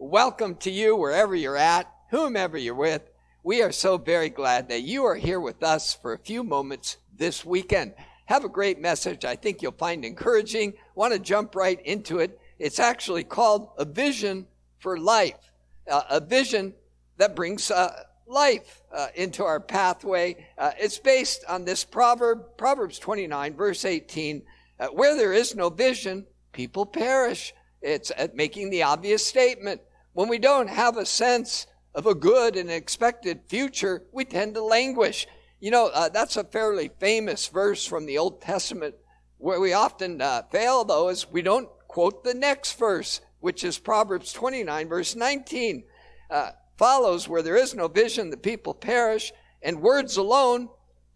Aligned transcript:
welcome 0.00 0.54
to 0.54 0.70
you 0.70 0.96
wherever 0.96 1.36
you're 1.36 1.58
at, 1.58 1.86
whomever 2.08 2.56
you're 2.56 2.74
with. 2.74 3.02
We 3.42 3.60
are 3.60 3.70
so 3.70 3.98
very 3.98 4.30
glad 4.30 4.70
that 4.70 4.80
you 4.80 5.04
are 5.04 5.14
here 5.14 5.38
with 5.38 5.62
us 5.62 5.92
for 5.92 6.14
a 6.14 6.18
few 6.18 6.42
moments 6.42 6.96
this 7.14 7.44
weekend. 7.44 7.92
Have 8.24 8.42
a 8.42 8.48
great 8.48 8.80
message. 8.80 9.26
I 9.26 9.36
think 9.36 9.60
you'll 9.60 9.72
find 9.72 10.02
encouraging. 10.02 10.72
Want 10.94 11.12
to 11.12 11.18
jump 11.18 11.54
right 11.54 11.78
into 11.84 12.18
it. 12.18 12.40
It's 12.58 12.78
actually 12.78 13.24
called 13.24 13.68
a 13.76 13.84
vision 13.84 14.46
for 14.78 14.98
life, 14.98 15.52
uh, 15.90 16.02
a 16.08 16.20
vision 16.20 16.72
that 17.18 17.36
brings 17.36 17.70
uh, 17.70 18.04
life 18.26 18.80
uh, 18.94 19.08
into 19.14 19.44
our 19.44 19.60
pathway. 19.60 20.46
Uh, 20.56 20.70
it's 20.78 20.98
based 20.98 21.44
on 21.46 21.66
this 21.66 21.84
proverb, 21.84 22.56
Proverbs 22.56 22.98
29, 22.98 23.54
verse 23.54 23.84
18. 23.84 24.44
Uh, 24.78 24.86
where 24.86 25.14
there 25.14 25.34
is 25.34 25.54
no 25.54 25.68
vision, 25.68 26.24
people 26.52 26.86
perish. 26.86 27.52
It's 27.82 28.10
uh, 28.12 28.28
making 28.32 28.70
the 28.70 28.84
obvious 28.84 29.26
statement. 29.26 29.82
When 30.12 30.28
we 30.28 30.38
don't 30.38 30.68
have 30.68 30.96
a 30.96 31.06
sense 31.06 31.66
of 31.94 32.06
a 32.06 32.14
good 32.14 32.56
and 32.56 32.70
expected 32.70 33.42
future, 33.48 34.02
we 34.12 34.24
tend 34.24 34.54
to 34.54 34.62
languish. 34.62 35.26
You 35.60 35.70
know, 35.70 35.90
uh, 35.92 36.08
that's 36.08 36.36
a 36.36 36.44
fairly 36.44 36.90
famous 36.98 37.46
verse 37.46 37.86
from 37.86 38.06
the 38.06 38.18
Old 38.18 38.40
Testament. 38.40 38.96
Where 39.38 39.60
we 39.60 39.72
often 39.72 40.20
uh, 40.20 40.42
fail, 40.50 40.84
though, 40.84 41.08
is 41.08 41.30
we 41.30 41.42
don't 41.42 41.68
quote 41.86 42.24
the 42.24 42.34
next 42.34 42.78
verse, 42.78 43.20
which 43.38 43.62
is 43.62 43.78
Proverbs 43.78 44.32
29, 44.32 44.88
verse 44.88 45.14
19. 45.14 45.84
Uh, 46.28 46.50
follows 46.76 47.28
where 47.28 47.42
there 47.42 47.56
is 47.56 47.74
no 47.74 47.86
vision, 47.86 48.30
the 48.30 48.36
people 48.36 48.74
perish, 48.74 49.32
and 49.62 49.80
words 49.80 50.16
alone 50.16 50.68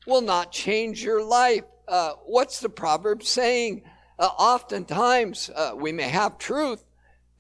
will 0.07 0.21
not 0.21 0.53
change 0.53 1.03
your 1.03 1.23
life. 1.23 1.65
Uh, 1.89 2.13
what's 2.27 2.61
the 2.61 2.69
proverb 2.69 3.23
saying? 3.23 3.83
Uh, 4.19 4.29
oftentimes, 4.39 5.51
uh, 5.55 5.73
we 5.75 5.91
may 5.91 6.09
have 6.09 6.39
truth 6.39 6.85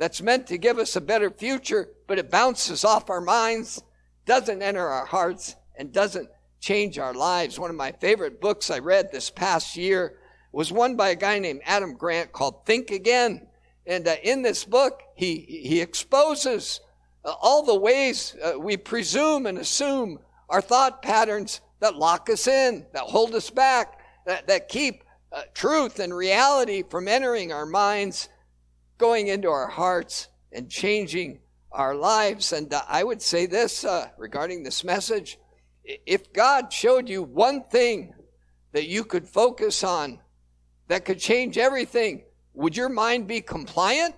that's 0.04 0.20
meant 0.20 0.46
to 0.46 0.58
give 0.58 0.78
us 0.78 0.96
a 0.96 1.00
better 1.00 1.30
future, 1.30 1.88
but 2.06 2.18
it 2.18 2.30
bounces 2.30 2.84
off 2.84 3.08
our 3.08 3.22
minds, 3.22 3.82
doesn't 4.26 4.60
enter 4.60 4.86
our 4.86 5.06
hearts, 5.06 5.56
and 5.76 5.94
doesn't 5.94 6.28
change 6.60 6.98
our 6.98 7.14
lives. 7.14 7.58
One 7.58 7.70
of 7.70 7.76
my 7.76 7.90
favorite 7.90 8.38
books 8.38 8.70
I 8.70 8.80
read 8.80 9.10
this 9.10 9.30
past 9.30 9.78
year 9.78 10.18
was 10.52 10.70
one 10.70 10.94
by 10.94 11.08
a 11.08 11.16
guy 11.16 11.38
named 11.38 11.62
Adam 11.64 11.94
Grant 11.94 12.32
called 12.32 12.66
Think 12.66 12.90
Again. 12.90 13.46
And 13.86 14.06
uh, 14.06 14.16
in 14.22 14.42
this 14.42 14.66
book, 14.66 15.00
he, 15.14 15.38
he 15.38 15.80
exposes 15.80 16.82
uh, 17.24 17.32
all 17.40 17.62
the 17.62 17.74
ways 17.74 18.36
uh, 18.44 18.60
we 18.60 18.76
presume 18.76 19.46
and 19.46 19.56
assume 19.56 20.18
our 20.50 20.60
thought 20.60 21.00
patterns 21.00 21.62
that 21.80 21.96
lock 21.96 22.28
us 22.28 22.46
in, 22.46 22.84
that 22.92 23.04
hold 23.04 23.34
us 23.34 23.48
back, 23.48 24.00
that, 24.26 24.48
that 24.48 24.68
keep 24.68 25.02
uh, 25.32 25.44
truth 25.54 25.98
and 25.98 26.14
reality 26.14 26.82
from 26.82 27.08
entering 27.08 27.52
our 27.52 27.64
minds, 27.64 28.28
going 28.98 29.28
into 29.28 29.48
our 29.48 29.68
hearts, 29.68 30.28
and 30.52 30.70
changing 30.70 31.40
our 31.72 31.94
lives. 31.94 32.52
And 32.52 32.72
uh, 32.72 32.82
I 32.88 33.02
would 33.02 33.20
say 33.20 33.46
this 33.46 33.84
uh, 33.84 34.08
regarding 34.16 34.62
this 34.62 34.84
message 34.84 35.38
if 35.84 36.32
God 36.32 36.72
showed 36.72 37.08
you 37.08 37.22
one 37.22 37.64
thing 37.64 38.14
that 38.72 38.86
you 38.86 39.04
could 39.04 39.28
focus 39.28 39.84
on 39.84 40.18
that 40.88 41.04
could 41.04 41.18
change 41.18 41.58
everything, 41.58 42.24
would 42.54 42.76
your 42.76 42.88
mind 42.88 43.26
be 43.26 43.40
compliant 43.40 44.14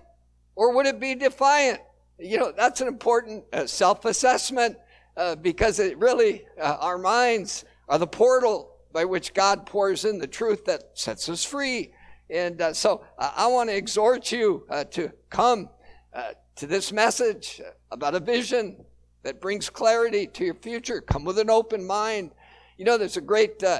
or 0.55 0.73
would 0.73 0.85
it 0.85 0.99
be 0.99 1.15
defiant? 1.15 1.81
You 2.19 2.37
know, 2.37 2.53
that's 2.55 2.81
an 2.81 2.87
important 2.87 3.43
uh, 3.53 3.67
self 3.67 4.05
assessment 4.05 4.77
uh, 5.15 5.35
because 5.35 5.79
it 5.79 5.97
really, 5.97 6.45
uh, 6.59 6.77
our 6.79 6.97
minds 6.97 7.65
are 7.89 7.99
the 7.99 8.07
portal 8.07 8.75
by 8.93 9.05
which 9.05 9.33
God 9.33 9.65
pours 9.65 10.05
in 10.05 10.19
the 10.19 10.27
truth 10.27 10.65
that 10.65 10.91
sets 10.93 11.29
us 11.29 11.43
free. 11.43 11.91
And 12.29 12.61
uh, 12.61 12.73
so 12.73 13.05
I 13.17 13.47
want 13.47 13.69
to 13.69 13.75
exhort 13.75 14.31
you 14.31 14.65
uh, 14.69 14.83
to 14.85 15.11
come 15.29 15.69
uh, 16.13 16.31
to 16.55 16.67
this 16.67 16.91
message 16.91 17.61
about 17.91 18.15
a 18.15 18.19
vision 18.19 18.83
that 19.23 19.39
brings 19.39 19.69
clarity 19.69 20.27
to 20.27 20.45
your 20.45 20.55
future. 20.55 21.01
Come 21.01 21.23
with 21.23 21.39
an 21.39 21.49
open 21.49 21.85
mind. 21.85 22.31
You 22.77 22.85
know, 22.85 22.97
there's 22.97 23.17
a 23.17 23.21
great 23.21 23.63
uh, 23.63 23.79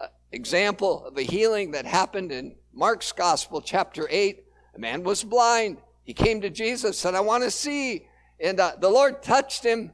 uh, 0.00 0.06
example 0.32 1.04
of 1.06 1.16
a 1.18 1.22
healing 1.22 1.72
that 1.72 1.84
happened 1.84 2.32
in 2.32 2.56
Mark's 2.72 3.12
Gospel, 3.12 3.60
chapter 3.60 4.06
8. 4.10 4.42
A 4.74 4.78
man 4.78 5.02
was 5.02 5.22
blind. 5.22 5.78
He 6.04 6.14
came 6.14 6.40
to 6.40 6.50
Jesus, 6.50 6.98
said, 6.98 7.14
I 7.14 7.20
want 7.20 7.44
to 7.44 7.50
see. 7.50 8.06
And 8.40 8.58
uh, 8.58 8.72
the 8.78 8.88
Lord 8.88 9.22
touched 9.22 9.64
him, 9.64 9.92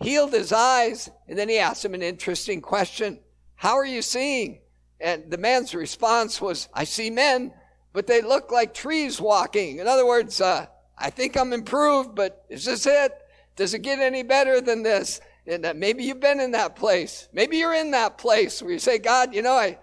healed 0.00 0.32
his 0.32 0.52
eyes, 0.52 1.10
and 1.28 1.36
then 1.36 1.48
he 1.48 1.58
asked 1.58 1.84
him 1.84 1.94
an 1.94 2.02
interesting 2.02 2.60
question 2.60 3.18
How 3.56 3.74
are 3.74 3.86
you 3.86 4.00
seeing? 4.00 4.60
And 5.02 5.28
the 5.30 5.36
man's 5.36 5.74
response 5.74 6.40
was, 6.40 6.68
I 6.72 6.84
see 6.84 7.10
men, 7.10 7.52
but 7.92 8.06
they 8.06 8.22
look 8.22 8.52
like 8.52 8.72
trees 8.72 9.20
walking. 9.20 9.78
In 9.78 9.88
other 9.88 10.06
words, 10.06 10.40
uh, 10.40 10.66
I 10.96 11.10
think 11.10 11.36
I'm 11.36 11.52
improved, 11.52 12.14
but 12.14 12.44
is 12.48 12.64
this 12.64 12.86
it? 12.86 13.12
Does 13.56 13.74
it 13.74 13.80
get 13.80 13.98
any 13.98 14.22
better 14.22 14.60
than 14.60 14.84
this? 14.84 15.20
And 15.44 15.66
uh, 15.66 15.74
maybe 15.74 16.04
you've 16.04 16.20
been 16.20 16.38
in 16.38 16.52
that 16.52 16.76
place. 16.76 17.28
Maybe 17.32 17.56
you're 17.58 17.74
in 17.74 17.90
that 17.90 18.16
place 18.16 18.62
where 18.62 18.72
you 18.72 18.78
say, 18.78 18.98
God, 18.98 19.34
you 19.34 19.42
know, 19.42 19.54
I, 19.54 19.76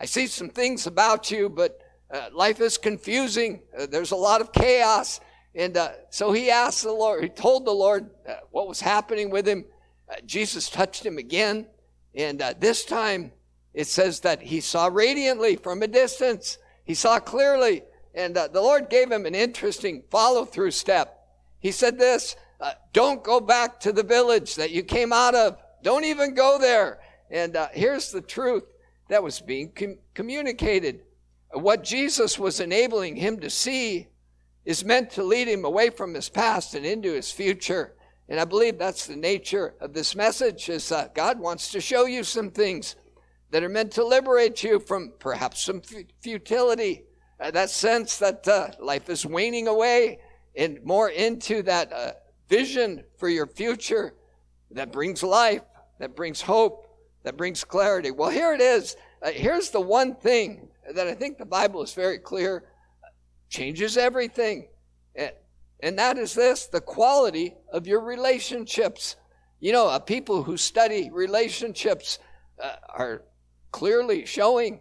I 0.00 0.06
see 0.06 0.26
some 0.26 0.48
things 0.48 0.88
about 0.88 1.30
you, 1.30 1.48
but 1.48 1.80
uh, 2.12 2.30
life 2.32 2.60
is 2.60 2.76
confusing. 2.76 3.62
Uh, 3.78 3.86
there's 3.86 4.10
a 4.10 4.16
lot 4.16 4.40
of 4.40 4.52
chaos. 4.52 5.20
And 5.54 5.76
uh, 5.76 5.92
so 6.10 6.32
he 6.32 6.50
asked 6.50 6.82
the 6.82 6.92
Lord, 6.92 7.22
he 7.22 7.28
told 7.28 7.64
the 7.64 7.70
Lord 7.70 8.10
uh, 8.28 8.34
what 8.50 8.66
was 8.66 8.80
happening 8.80 9.30
with 9.30 9.46
him. 9.46 9.64
Jesus 10.26 10.68
touched 10.68 11.06
him 11.06 11.16
again. 11.16 11.68
And 12.16 12.40
this 12.60 12.84
time 12.84 13.32
it 13.74 13.88
says 13.88 14.20
that 14.20 14.40
he 14.40 14.60
saw 14.60 14.86
radiantly 14.86 15.56
from 15.56 15.82
a 15.82 15.88
distance. 15.88 16.58
He 16.84 16.94
saw 16.94 17.18
clearly. 17.18 17.82
And 18.14 18.36
the 18.36 18.48
Lord 18.54 18.88
gave 18.88 19.10
him 19.10 19.26
an 19.26 19.34
interesting 19.34 20.04
follow 20.10 20.44
through 20.44 20.70
step. 20.70 21.26
He 21.58 21.72
said 21.72 21.98
this, 21.98 22.36
uh, 22.60 22.72
don't 22.92 23.24
go 23.24 23.40
back 23.40 23.80
to 23.80 23.92
the 23.92 24.04
village 24.04 24.54
that 24.54 24.70
you 24.70 24.84
came 24.84 25.12
out 25.12 25.34
of. 25.34 25.58
Don't 25.82 26.04
even 26.04 26.34
go 26.34 26.56
there. 26.58 27.00
And 27.30 27.56
uh, 27.56 27.68
here's 27.72 28.12
the 28.12 28.20
truth 28.20 28.64
that 29.08 29.22
was 29.22 29.40
being 29.40 29.72
com- 29.72 29.98
communicated. 30.14 31.00
What 31.52 31.82
Jesus 31.82 32.38
was 32.38 32.60
enabling 32.60 33.16
him 33.16 33.40
to 33.40 33.50
see 33.50 34.06
is 34.64 34.84
meant 34.84 35.10
to 35.10 35.24
lead 35.24 35.48
him 35.48 35.64
away 35.64 35.90
from 35.90 36.14
his 36.14 36.28
past 36.28 36.74
and 36.74 36.86
into 36.86 37.12
his 37.12 37.32
future. 37.32 37.94
And 38.28 38.38
I 38.38 38.44
believe 38.44 38.78
that's 38.78 39.06
the 39.06 39.16
nature 39.16 39.74
of 39.80 39.92
this 39.92 40.14
message 40.14 40.68
is 40.68 40.92
uh, 40.92 41.08
God 41.12 41.38
wants 41.38 41.70
to 41.72 41.80
show 41.80 42.06
you 42.06 42.22
some 42.22 42.50
things 42.50 42.96
that 43.54 43.62
are 43.62 43.68
meant 43.68 43.92
to 43.92 44.04
liberate 44.04 44.64
you 44.64 44.80
from 44.80 45.12
perhaps 45.20 45.64
some 45.64 45.80
futility, 46.20 47.04
uh, 47.38 47.52
that 47.52 47.70
sense 47.70 48.18
that 48.18 48.48
uh, 48.48 48.66
life 48.80 49.08
is 49.08 49.24
waning 49.24 49.68
away 49.68 50.18
and 50.56 50.82
more 50.82 51.10
into 51.10 51.62
that 51.62 51.92
uh, 51.92 52.10
vision 52.48 53.04
for 53.16 53.28
your 53.28 53.46
future 53.46 54.12
that 54.72 54.90
brings 54.90 55.22
life, 55.22 55.62
that 56.00 56.16
brings 56.16 56.40
hope, 56.40 56.88
that 57.22 57.36
brings 57.36 57.62
clarity. 57.62 58.10
Well, 58.10 58.28
here 58.28 58.54
it 58.54 58.60
is. 58.60 58.96
Uh, 59.22 59.30
here's 59.30 59.70
the 59.70 59.80
one 59.80 60.16
thing 60.16 60.68
that 60.92 61.06
I 61.06 61.14
think 61.14 61.38
the 61.38 61.46
Bible 61.46 61.80
is 61.80 61.94
very 61.94 62.18
clear 62.18 62.64
changes 63.50 63.96
everything. 63.96 64.66
And 65.80 65.96
that 66.00 66.18
is 66.18 66.34
this 66.34 66.66
the 66.66 66.80
quality 66.80 67.54
of 67.72 67.86
your 67.86 68.00
relationships. 68.00 69.14
You 69.60 69.70
know, 69.70 69.86
uh, 69.86 70.00
people 70.00 70.42
who 70.42 70.56
study 70.56 71.08
relationships 71.12 72.18
uh, 72.60 72.74
are 72.92 73.22
clearly 73.74 74.24
showing 74.24 74.78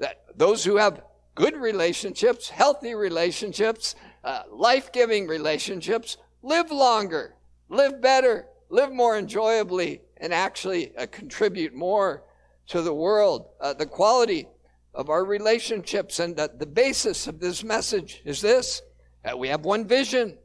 that 0.00 0.24
those 0.34 0.64
who 0.64 0.76
have 0.76 1.00
good 1.36 1.54
relationships, 1.54 2.48
healthy 2.48 2.92
relationships, 2.92 3.94
uh, 4.24 4.42
life 4.50 4.90
giving 4.90 5.28
relationships 5.28 6.16
live 6.42 6.72
longer, 6.72 7.36
live 7.68 8.02
better, 8.02 8.46
live 8.68 8.92
more 8.92 9.16
enjoyably, 9.16 10.00
and 10.16 10.34
actually 10.34 10.92
uh, 10.96 11.06
contribute 11.12 11.72
more 11.72 12.24
to 12.66 12.82
the 12.82 12.92
world. 12.92 13.46
Uh, 13.60 13.74
the 13.74 13.86
quality 13.86 14.48
of 14.92 15.08
our 15.08 15.24
relationships 15.24 16.18
and 16.18 16.34
the, 16.34 16.50
the 16.58 16.66
basis 16.66 17.28
of 17.28 17.38
this 17.38 17.62
message 17.62 18.22
is 18.24 18.40
this 18.40 18.82
that 19.22 19.38
we 19.38 19.46
have 19.46 19.64
one 19.64 19.86
vision, 19.86 20.36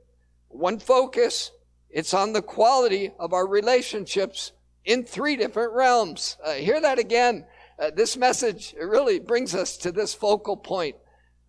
one 0.49 0.77
focus. 0.77 1.51
It's 1.89 2.13
on 2.13 2.31
the 2.31 2.43
quality 2.43 3.11
of 3.19 3.33
our 3.33 3.47
relationships 3.47 4.51
in 4.85 5.03
three 5.03 5.35
different 5.35 5.73
realms. 5.73 6.37
Uh, 6.45 6.53
hear 6.53 6.79
that 6.79 6.99
again. 6.99 7.43
Uh, 7.79 7.91
this 7.95 8.17
message 8.17 8.73
really 8.81 9.19
brings 9.19 9.53
us 9.53 9.77
to 9.77 9.91
this 9.91 10.13
focal 10.13 10.57
point. 10.57 10.95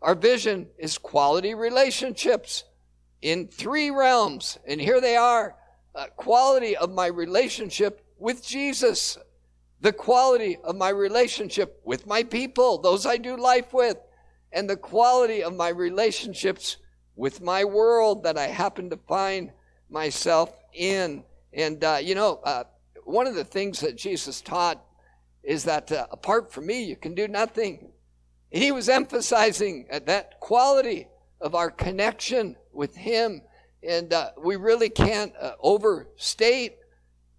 Our 0.03 0.15
vision 0.15 0.69
is 0.79 0.99
quality 0.99 1.55
relationships 1.55 2.65
in 3.23 3.49
three 3.49 3.91
realms. 3.91 4.59
And 4.67 4.81
here 4.81 5.01
they 5.01 5.17
are 5.17 5.57
uh, 5.95 6.07
quality 6.17 6.77
of 6.77 6.91
my 6.91 7.07
relationship 7.07 8.05
with 8.19 8.47
Jesus, 8.47 9.17
the 9.81 9.93
quality 9.93 10.59
of 10.65 10.77
my 10.77 10.91
relationship 10.91 11.81
with 11.85 12.07
my 12.07 12.23
people, 12.23 12.79
those 12.79 13.07
I 13.07 13.17
do 13.17 13.37
life 13.37 13.73
with, 13.73 13.97
and 14.53 14.69
the 14.69 14.77
quality 14.77 15.43
of 15.43 15.55
my 15.55 15.69
relationships 15.69 16.77
with 17.17 17.41
my 17.41 17.65
world 17.65 18.25
that 18.25 18.37
I 18.37 18.49
happen 18.49 18.91
to 18.91 18.99
find 19.09 19.51
myself 19.89 20.55
in. 20.75 21.25
And, 21.55 21.83
uh, 21.83 21.99
you 22.03 22.15
know, 22.15 22.41
uh, 22.45 22.65
one 23.05 23.27
of 23.27 23.35
the 23.35 23.45
things 23.45 23.81
that 23.81 23.97
Jesus 23.97 24.43
taught 24.43 24.85
is 25.49 25.65
that 25.65 25.91
uh, 25.91 26.07
apart 26.11 26.53
from 26.53 26.67
me, 26.67 26.85
you 26.85 26.95
can 26.95 27.15
do 27.15 27.27
nothing. 27.27 27.91
he 28.51 28.71
was 28.71 28.87
emphasizing 28.91 29.87
that 30.05 30.39
quality 30.41 31.09
of 31.41 31.55
our 31.55 31.71
connection 31.71 32.55
with 32.71 32.95
Him. 32.95 33.41
And 33.83 34.13
uh, 34.13 34.33
we 34.37 34.57
really 34.57 34.91
can't 34.91 35.33
uh, 35.41 35.53
overstate 35.61 36.77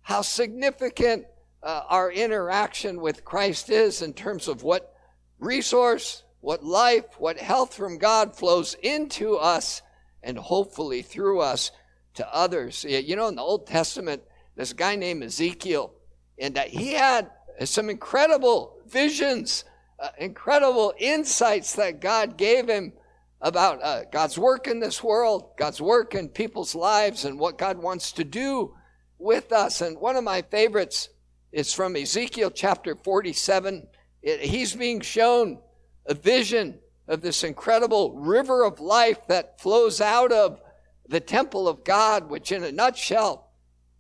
how 0.02 0.24
significant 0.24 1.28
uh, 1.62 1.84
our 1.88 2.12
interaction 2.12 3.00
with 3.00 3.24
Christ 3.24 3.70
is 3.70 4.02
in 4.02 4.14
terms 4.14 4.48
of 4.48 4.64
what 4.64 4.92
resource, 5.38 6.24
what 6.42 6.64
life, 6.64 7.06
what 7.20 7.38
health 7.38 7.76
from 7.76 8.00
God 8.00 8.36
flows 8.36 8.76
into 8.82 9.36
us 9.36 9.84
and 10.24 10.36
hopefully 10.36 11.04
through 11.04 11.42
us 11.42 11.70
to 12.16 12.36
others. 12.36 12.84
You 12.84 13.16
know, 13.16 13.28
in 13.28 13.36
the 13.36 13.44
Old 13.44 13.68
Testament, 13.68 14.24
a 14.58 14.66
guy 14.74 14.96
named 14.96 15.22
Ezekiel, 15.24 15.94
and 16.40 16.58
uh, 16.58 16.64
he 16.64 16.94
had 16.94 17.30
some 17.68 17.90
incredible 17.90 18.78
visions, 18.88 19.66
uh, 20.00 20.10
incredible 20.18 20.94
insights 20.98 21.74
that 21.76 22.00
God 22.00 22.38
gave 22.38 22.70
him 22.70 22.94
about 23.42 23.84
uh, 23.84 24.04
God's 24.12 24.38
work 24.38 24.68
in 24.68 24.80
this 24.80 25.04
world, 25.04 25.52
God's 25.58 25.82
work 25.82 26.16
in 26.16 26.30
people's 26.30 26.76
lives, 26.76 27.26
and 27.26 27.40
what 27.40 27.58
God 27.58 27.78
wants 27.78 28.12
to 28.14 28.24
do 28.24 28.76
with 29.18 29.52
us. 29.52 29.82
And 29.82 29.98
one 30.00 30.16
of 30.16 30.24
my 30.24 30.42
favorites 30.42 31.10
is 31.52 31.74
from 31.74 31.96
Ezekiel 31.96 32.52
chapter 32.52 32.96
47. 32.96 33.88
It, 34.22 34.42
he's 34.42 34.76
being 34.76 35.02
shown 35.02 35.60
a 36.06 36.14
vision 36.14 36.80
of 37.08 37.22
this 37.22 37.44
incredible 37.44 38.14
river 38.14 38.64
of 38.64 38.80
life 38.80 39.28
that 39.28 39.60
flows 39.60 40.00
out 40.00 40.32
of 40.32 40.62
the 41.08 41.20
temple 41.20 41.68
of 41.68 41.84
God, 41.84 42.30
which 42.30 42.52
in 42.52 42.64
a 42.64 42.72
nutshell 42.72 43.52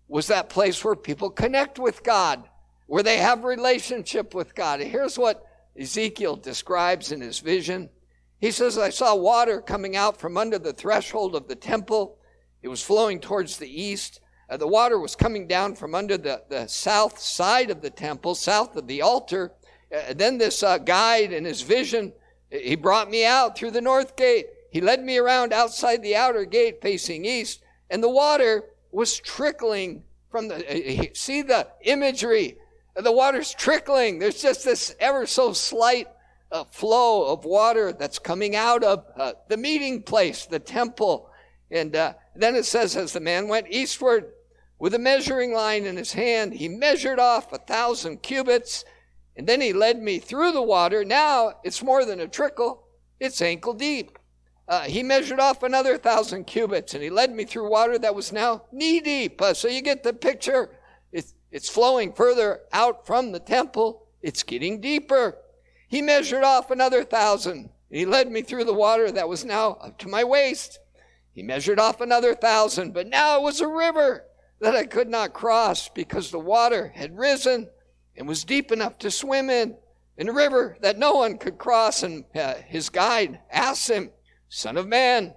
was 0.08 0.28
that 0.28 0.50
place 0.50 0.84
where 0.84 0.96
people 0.96 1.30
connect 1.30 1.80
with 1.80 2.04
God, 2.04 2.44
where 2.90 3.04
they 3.04 3.18
have 3.18 3.44
relationship 3.44 4.34
with 4.34 4.56
God. 4.56 4.80
here's 4.80 5.16
what 5.16 5.46
Ezekiel 5.80 6.36
describes 6.36 7.12
in 7.12 7.22
his 7.22 7.38
vision. 7.38 7.88
He 8.40 8.50
says, 8.50 8.80
I 8.80 8.90
saw 8.90 9.14
water 9.14 9.62
coming 9.62 9.96
out 9.96 10.20
from 10.20 10.38
under 10.38 10.58
the 10.58 10.74
threshold 10.74 11.36
of 11.36 11.48
the 11.48 11.56
temple. 11.56 12.18
It 12.64 12.68
was 12.68 12.82
flowing 12.82 13.20
towards 13.20 13.58
the 13.58 13.70
east. 13.70 14.22
Uh, 14.50 14.58
the 14.58 14.68
water 14.68 15.00
was 15.00 15.16
coming 15.16 15.48
down 15.48 15.76
from 15.76 15.94
under 15.94 16.18
the, 16.18 16.42
the 16.50 16.66
south 16.66 17.20
side 17.20 17.70
of 17.70 17.82
the 17.84 17.92
temple, 17.92 18.34
south 18.34 18.76
of 18.76 18.88
the 18.88 19.04
altar. 19.04 19.52
Uh, 19.96 20.16
then 20.16 20.40
this 20.40 20.64
uh, 20.64 20.80
guide 20.80 21.32
in 21.32 21.46
his 21.46 21.62
vision, 21.62 22.12
he 22.50 22.76
brought 22.76 23.12
me 23.12 23.24
out 23.24 23.56
through 23.56 23.72
the 23.72 23.82
north 23.82 24.16
gate. 24.16 24.48
He 24.72 24.82
led 24.82 25.04
me 25.04 25.20
around 25.20 25.54
outside 25.54 26.02
the 26.02 26.16
outer 26.16 26.44
gate 26.44 26.82
facing 26.82 27.24
east, 27.24 27.62
and 27.92 28.02
the 28.02 28.10
water 28.10 28.64
was 28.92 29.20
trickling 29.20 30.02
from 30.32 30.48
the. 30.48 30.56
Uh, 30.56 31.06
see 31.14 31.44
the 31.44 31.68
imagery. 31.84 32.58
The 32.96 33.12
water's 33.12 33.54
trickling. 33.54 34.20
There's 34.20 34.42
just 34.42 34.66
this 34.66 34.96
ever 35.00 35.26
so 35.26 35.54
slight 35.54 36.08
a 36.52 36.66
flow 36.66 37.32
of 37.32 37.46
water 37.46 37.94
that's 37.94 38.20
coming 38.20 38.56
out 38.56 38.84
of 38.84 39.06
uh, 39.16 39.34
the 39.48 39.58
meeting 39.58 40.02
place, 40.02 40.46
the 40.46 40.60
temple. 40.60 41.30
And 41.72 41.96
uh, 41.96 42.14
then 42.36 42.56
it 42.56 42.66
says, 42.66 42.96
as 42.96 43.14
the 43.14 43.20
man 43.20 43.48
went 43.48 43.68
eastward 43.70 44.32
with 44.80 44.96
a 44.96 45.00
measuring 45.00 45.54
line 45.54 45.86
in 45.86 45.98
his 45.98 46.14
hand, 46.14 46.54
he 46.54 46.68
measured 46.68 47.20
off 47.20 47.54
a 47.54 47.60
thousand 47.60 48.24
cubits, 48.24 48.84
and 49.36 49.46
then 49.46 49.62
he 49.62 49.74
led 49.74 50.02
me 50.02 50.18
through 50.20 50.52
the 50.52 50.62
water. 50.62 51.06
Now 51.06 51.60
it's 51.64 51.84
more 51.84 52.04
than 52.06 52.20
a 52.20 52.28
trickle, 52.28 52.88
it's 53.20 53.42
ankle 53.42 53.74
deep. 53.74 54.18
Uh, 54.68 54.82
he 54.82 55.02
measured 55.04 55.40
off 55.40 55.64
another 55.64 55.98
thousand 55.98 56.46
cubits, 56.46 56.94
and 56.94 57.04
he 57.04 57.10
led 57.10 57.32
me 57.32 57.44
through 57.44 57.70
water 57.70 57.98
that 58.00 58.16
was 58.16 58.32
now 58.32 58.64
knee 58.72 59.00
deep. 59.00 59.42
Uh, 59.42 59.54
so 59.54 59.68
you 59.68 59.82
get 59.82 60.04
the 60.04 60.14
picture. 60.14 60.70
It's, 61.52 61.70
flowing 61.70 62.14
further 62.14 62.62
out 62.72 63.08
from 63.08 63.32
the 63.32 63.40
temple, 63.40 64.08
it's 64.22 64.44
getting 64.44 64.82
deeper. 64.82 65.38
He 65.88 66.02
measured 66.02 66.44
off 66.44 66.70
another 66.70 67.04
thousand. 67.04 67.70
He 67.90 68.06
led 68.06 68.32
me 68.32 68.42
through 68.44 68.66
the 68.66 68.74
water 68.74 69.12
that 69.12 69.28
was 69.28 69.44
now 69.44 69.72
up 69.82 69.98
to 70.00 70.08
my 70.08 70.24
waist. 70.24 70.80
He 71.34 71.42
measured 71.42 71.80
off 71.80 72.02
another 72.02 72.36
thousand, 72.36 72.94
but 72.94 73.08
now 73.08 73.38
it 73.38 73.44
was 73.44 73.62
a 73.62 73.68
river 73.68 74.26
that 74.60 74.76
I 74.76 74.86
could 74.86 75.10
not 75.10 75.34
cross 75.34 75.90
because 75.90 76.30
the 76.30 76.40
water 76.40 76.92
had 76.94 77.18
risen 77.18 77.70
and 78.16 78.28
was 78.28 78.44
deep 78.44 78.72
enough 78.72 79.00
to 79.00 79.10
swim 79.10 79.50
in, 79.50 79.76
in 80.18 80.30
a 80.30 80.34
river 80.34 80.78
that 80.82 81.00
no 81.00 81.14
one 81.14 81.38
could 81.38 81.58
cross. 81.58 82.04
And 82.04 82.26
uh, 82.36 82.56
his 82.68 82.90
guide 82.90 83.40
asked 83.52 83.90
him, 83.90 84.12
Son 84.50 84.78
of 84.78 84.88
man, 84.88 85.34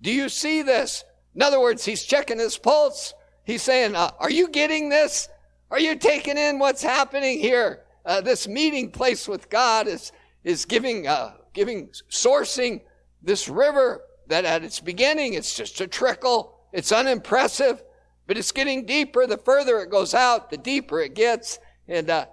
do 0.00 0.10
you 0.10 0.28
see 0.28 0.62
this? 0.62 1.04
In 1.34 1.42
other 1.42 1.60
words, 1.60 1.84
he's 1.84 2.04
checking 2.04 2.38
his 2.38 2.56
pulse. 2.56 3.12
He's 3.44 3.62
saying, 3.62 3.94
uh, 3.94 4.12
Are 4.18 4.30
you 4.30 4.48
getting 4.48 4.88
this? 4.88 5.28
Are 5.74 5.80
you 5.80 5.96
taking 5.96 6.38
in 6.38 6.60
what's 6.60 6.84
happening 6.84 7.40
here? 7.40 7.84
uh, 8.04 8.20
this 8.20 8.46
meeting 8.46 8.90
place 8.90 9.26
with 9.26 9.48
God 9.48 9.86
is, 9.88 10.12
is 10.42 10.64
giving, 10.64 11.06
uh, 11.06 11.32
giving, 11.52 11.88
sourcing 12.10 12.82
this 13.22 13.48
river 13.48 14.02
that 14.26 14.44
at 14.44 14.64
its 14.64 14.80
beginning 14.80 15.34
it's 15.34 15.56
just 15.56 15.80
a 15.80 15.86
trickle. 15.86 16.58
It's 16.72 16.92
unimpressive, 16.92 17.82
but 18.26 18.36
it's 18.36 18.52
getting 18.52 18.84
deeper. 18.84 19.26
The 19.26 19.38
further 19.38 19.78
it 19.80 19.90
goes 19.90 20.14
out, 20.14 20.50
the 20.50 20.56
deeper 20.56 21.00
it 21.00 21.14
gets. 21.14 21.58
And, 21.88 22.10
uh, 22.10 22.26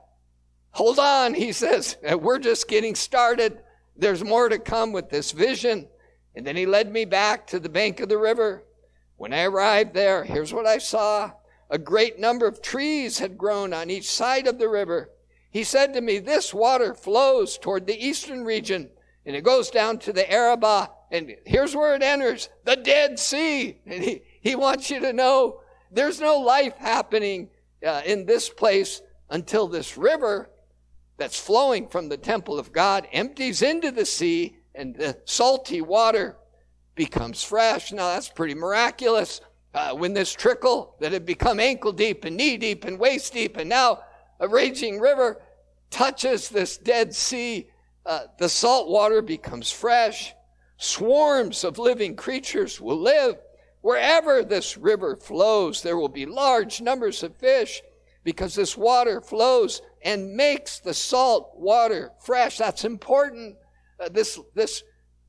hold 0.72 1.00
on, 1.00 1.34
he 1.34 1.52
says, 1.52 1.98
we're 2.20 2.40
just 2.40 2.68
getting 2.68 2.96
started. 2.96 3.62
There's 3.96 4.24
more 4.24 4.50
to 4.50 4.60
come 4.60 4.92
with 4.92 5.10
this 5.10 5.32
vision. 5.32 5.88
And 6.36 6.46
then 6.46 6.56
he 6.56 6.66
led 6.66 6.92
me 6.92 7.06
back 7.06 7.48
to 7.48 7.60
the 7.60 7.70
bank 7.70 8.00
of 8.00 8.10
the 8.10 8.18
river. 8.18 8.64
When 9.18 9.34
I 9.34 9.44
arrived 9.44 9.94
there, 9.94 10.24
here's 10.24 10.54
what 10.54 10.66
I 10.66 10.80
saw. 10.80 11.32
A 11.72 11.80
great 11.80 12.20
number 12.20 12.46
of 12.46 12.62
trees 12.62 13.18
had 13.18 13.38
grown 13.38 13.74
on 13.74 13.90
each 13.90 14.08
side 14.08 14.46
of 14.46 14.60
the 14.60 14.70
river 14.70 15.10
he 15.52 15.66
said 15.66 15.94
to 15.94 16.02
me, 16.02 16.18
This 16.18 16.54
water 16.54 16.94
flows 16.94 17.58
toward 17.58 17.86
the 17.86 18.06
eastern 18.06 18.46
region 18.46 18.90
and 19.26 19.36
it 19.36 19.44
goes 19.44 19.70
down 19.70 20.00
to 20.00 20.14
the 20.14 20.30
Arabah. 20.32 20.88
And 21.12 21.36
here's 21.46 21.76
where 21.76 21.94
it 21.94 22.02
enters 22.02 22.50
the 22.64 22.78
Dead 22.78 23.20
Sea. 23.20 23.78
And 23.86 24.02
he, 24.02 24.24
he 24.40 24.56
wants 24.56 24.90
you 24.90 25.02
to 25.02 25.14
know 25.14 25.60
there's 25.92 26.22
no 26.22 26.40
life 26.40 26.78
happening 26.78 27.50
uh, 27.86 28.02
in 28.06 28.26
this 28.26 28.50
place 28.50 29.02
until 29.30 29.68
this 29.68 29.98
river 29.98 30.50
that's 31.18 31.40
flowing 31.40 31.88
from 31.88 32.08
the 32.10 32.18
temple 32.18 32.58
of 32.58 32.72
God 32.72 33.08
empties 33.12 33.62
into 33.62 33.92
the 33.92 34.06
sea 34.06 34.56
and 34.74 34.96
the 34.96 35.20
salty 35.26 35.82
water 35.82 36.38
becomes 36.96 37.44
fresh. 37.44 37.92
Now 37.92 38.14
that's 38.14 38.30
pretty 38.30 38.56
miraculous. 38.56 39.42
Uh, 39.74 39.94
when 39.94 40.14
this 40.14 40.34
trickle 40.34 40.96
that 41.00 41.14
had 41.14 41.26
become 41.26 41.60
ankle 41.60 41.94
deep 41.94 42.26
and 42.26 42.36
knee 42.36 42.58
deep 42.58 42.84
and 42.84 43.00
waist 43.00 43.32
deep 43.34 43.56
and 43.56 43.70
now 43.70 44.00
a 44.42 44.48
raging 44.48 45.00
river 45.00 45.42
touches 45.90 46.50
this 46.50 46.78
Dead 46.78 47.14
Sea, 47.14 47.70
uh, 48.06 48.24
the 48.38 48.50
salt 48.50 48.90
water 48.90 49.22
becomes 49.22 49.72
fresh. 49.72 50.34
Swarms 50.78 51.64
of 51.64 51.78
living 51.78 52.16
creatures 52.16 52.82
will 52.82 53.00
live. 53.00 53.36
Wherever 53.82 54.44
this 54.44 54.78
river 54.78 55.16
flows, 55.16 55.82
there 55.82 55.98
will 55.98 56.10
be 56.10 56.26
large 56.26 56.82
numbers 56.82 57.24
of 57.24 57.36
fish 57.38 57.82
because 58.24 58.56
this 58.56 58.76
water 58.76 59.22
flows 59.22 59.82
and 60.04 60.36
makes 60.36 60.80
the 60.80 60.94
salt 60.94 61.52
water 61.56 62.12
fresh. 62.24 62.58
That's 62.58 62.84
important. 62.86 63.56
Uh, 64.00 64.10
this, 64.10 64.40
this 64.56 64.84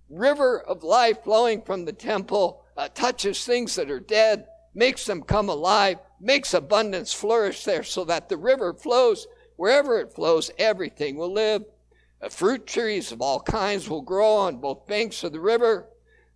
river 0.09 0.63
of 0.63 0.83
life 0.83 1.23
flowing 1.25 1.63
from 1.63 1.85
the 1.85 1.93
temple 1.93 2.62
uh, 2.77 2.89
touches 2.95 3.45
things 3.45 3.77
that 3.77 3.91
are 3.91 4.01
dead, 4.01 4.47
makes 4.75 5.05
them 5.05 5.23
come 5.23 5.49
alive, 5.49 5.99
makes 6.21 6.55
abundance 6.55 7.13
flourish 7.13 7.65
there 7.65 7.83
so 7.83 8.05
that 8.05 8.29
the 8.29 8.37
river 8.37 8.73
flows. 8.73 9.27
Wherever 9.57 10.01
it 10.01 10.13
flows, 10.13 10.51
everything 10.59 11.17
will 11.17 11.33
live. 11.33 11.63
Uh, 12.23 12.29
fruit 12.29 12.67
trees 12.67 13.13
of 13.13 13.21
all 13.21 13.41
kinds 13.41 13.89
will 13.89 14.03
grow 14.03 14.35
on 14.37 14.59
both 14.59 14.87
banks 14.87 15.23
of 15.25 15.33
the 15.33 15.41
river. 15.41 15.89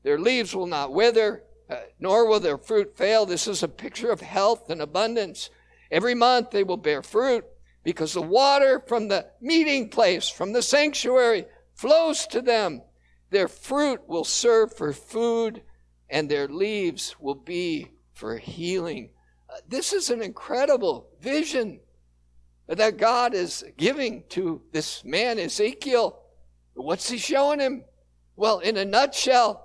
Their 0.02 0.18
leaves 0.18 0.54
will 0.54 0.66
not 0.66 0.92
wither, 0.92 1.42
uh, 1.70 1.76
nor 1.98 2.28
will 2.28 2.40
their 2.40 2.58
fruit 2.58 2.96
fail. 2.96 3.26
This 3.26 3.48
is 3.48 3.62
a 3.62 3.68
picture 3.68 4.10
of 4.10 4.20
health 4.20 4.70
and 4.70 4.80
abundance. 4.80 5.50
Every 5.90 6.14
month 6.14 6.50
they 6.50 6.64
will 6.64 6.76
bear 6.76 7.02
fruit 7.02 7.44
because 7.82 8.12
the 8.12 8.22
water 8.22 8.82
from 8.86 9.08
the 9.08 9.26
meeting 9.40 9.88
place, 9.88 10.28
from 10.28 10.52
the 10.52 10.62
sanctuary, 10.62 11.46
flows 11.74 12.26
to 12.28 12.42
them. 12.42 12.82
Their 13.30 13.48
fruit 13.48 14.00
will 14.08 14.24
serve 14.24 14.76
for 14.76 14.92
food, 14.92 15.62
and 16.10 16.28
their 16.28 16.48
leaves 16.48 17.16
will 17.20 17.34
be 17.34 17.88
for 18.12 18.36
healing 18.38 19.10
this 19.68 19.92
is 19.92 20.10
an 20.10 20.22
incredible 20.22 21.08
vision 21.20 21.80
that 22.68 22.96
God 22.96 23.34
is 23.34 23.64
giving 23.76 24.24
to 24.30 24.62
this 24.72 25.04
man, 25.04 25.38
Ezekiel. 25.38 26.20
What's 26.74 27.08
he 27.08 27.18
showing 27.18 27.60
him? 27.60 27.84
Well, 28.34 28.58
in 28.58 28.76
a 28.76 28.84
nutshell, 28.84 29.64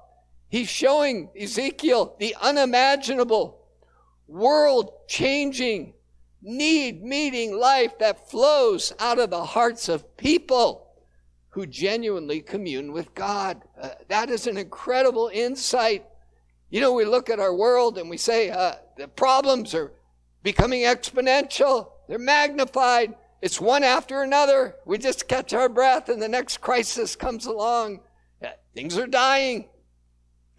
he's 0.50 0.70
showing 0.70 1.30
Ezekiel 1.40 2.16
the 2.20 2.36
unimaginable, 2.40 3.66
world 4.28 4.92
changing, 5.08 5.94
need 6.42 7.04
meeting 7.04 7.58
life 7.58 7.98
that 8.00 8.30
flows 8.30 8.94
out 9.00 9.20
of 9.20 9.30
the 9.30 9.44
hearts 9.44 9.90
of 9.90 10.16
people 10.16 10.88
who 11.50 11.66
genuinely 11.66 12.40
commune 12.40 12.94
with 12.94 13.14
God. 13.14 13.62
Uh, 13.80 13.90
that 14.08 14.30
is 14.30 14.48
an 14.48 14.58
incredible 14.58 15.30
insight 15.34 16.06
you 16.72 16.80
know, 16.80 16.94
we 16.94 17.06
look 17.06 17.30
at 17.30 17.40
our 17.40 17.54
world 17.54 17.98
and 17.98 18.10
we 18.10 18.18
say 18.18 18.50
uh, 18.50 18.76
the 18.98 19.08
problems 19.10 19.76
are 19.76 19.92
becoming 20.42 20.82
exponential, 20.82 21.92
they're 22.08 22.18
magnified. 22.18 23.14
It's 23.42 23.60
one 23.60 23.84
after 23.84 24.22
another. 24.22 24.76
We 24.86 24.98
just 24.98 25.28
catch 25.28 25.54
our 25.54 25.68
breath 25.68 26.10
and 26.10 26.22
the 26.22 26.30
next 26.30 26.62
crisis 26.62 27.16
comes 27.16 27.46
along. 27.46 28.00
things 28.74 28.98
are 28.98 29.08
dying. 29.08 29.68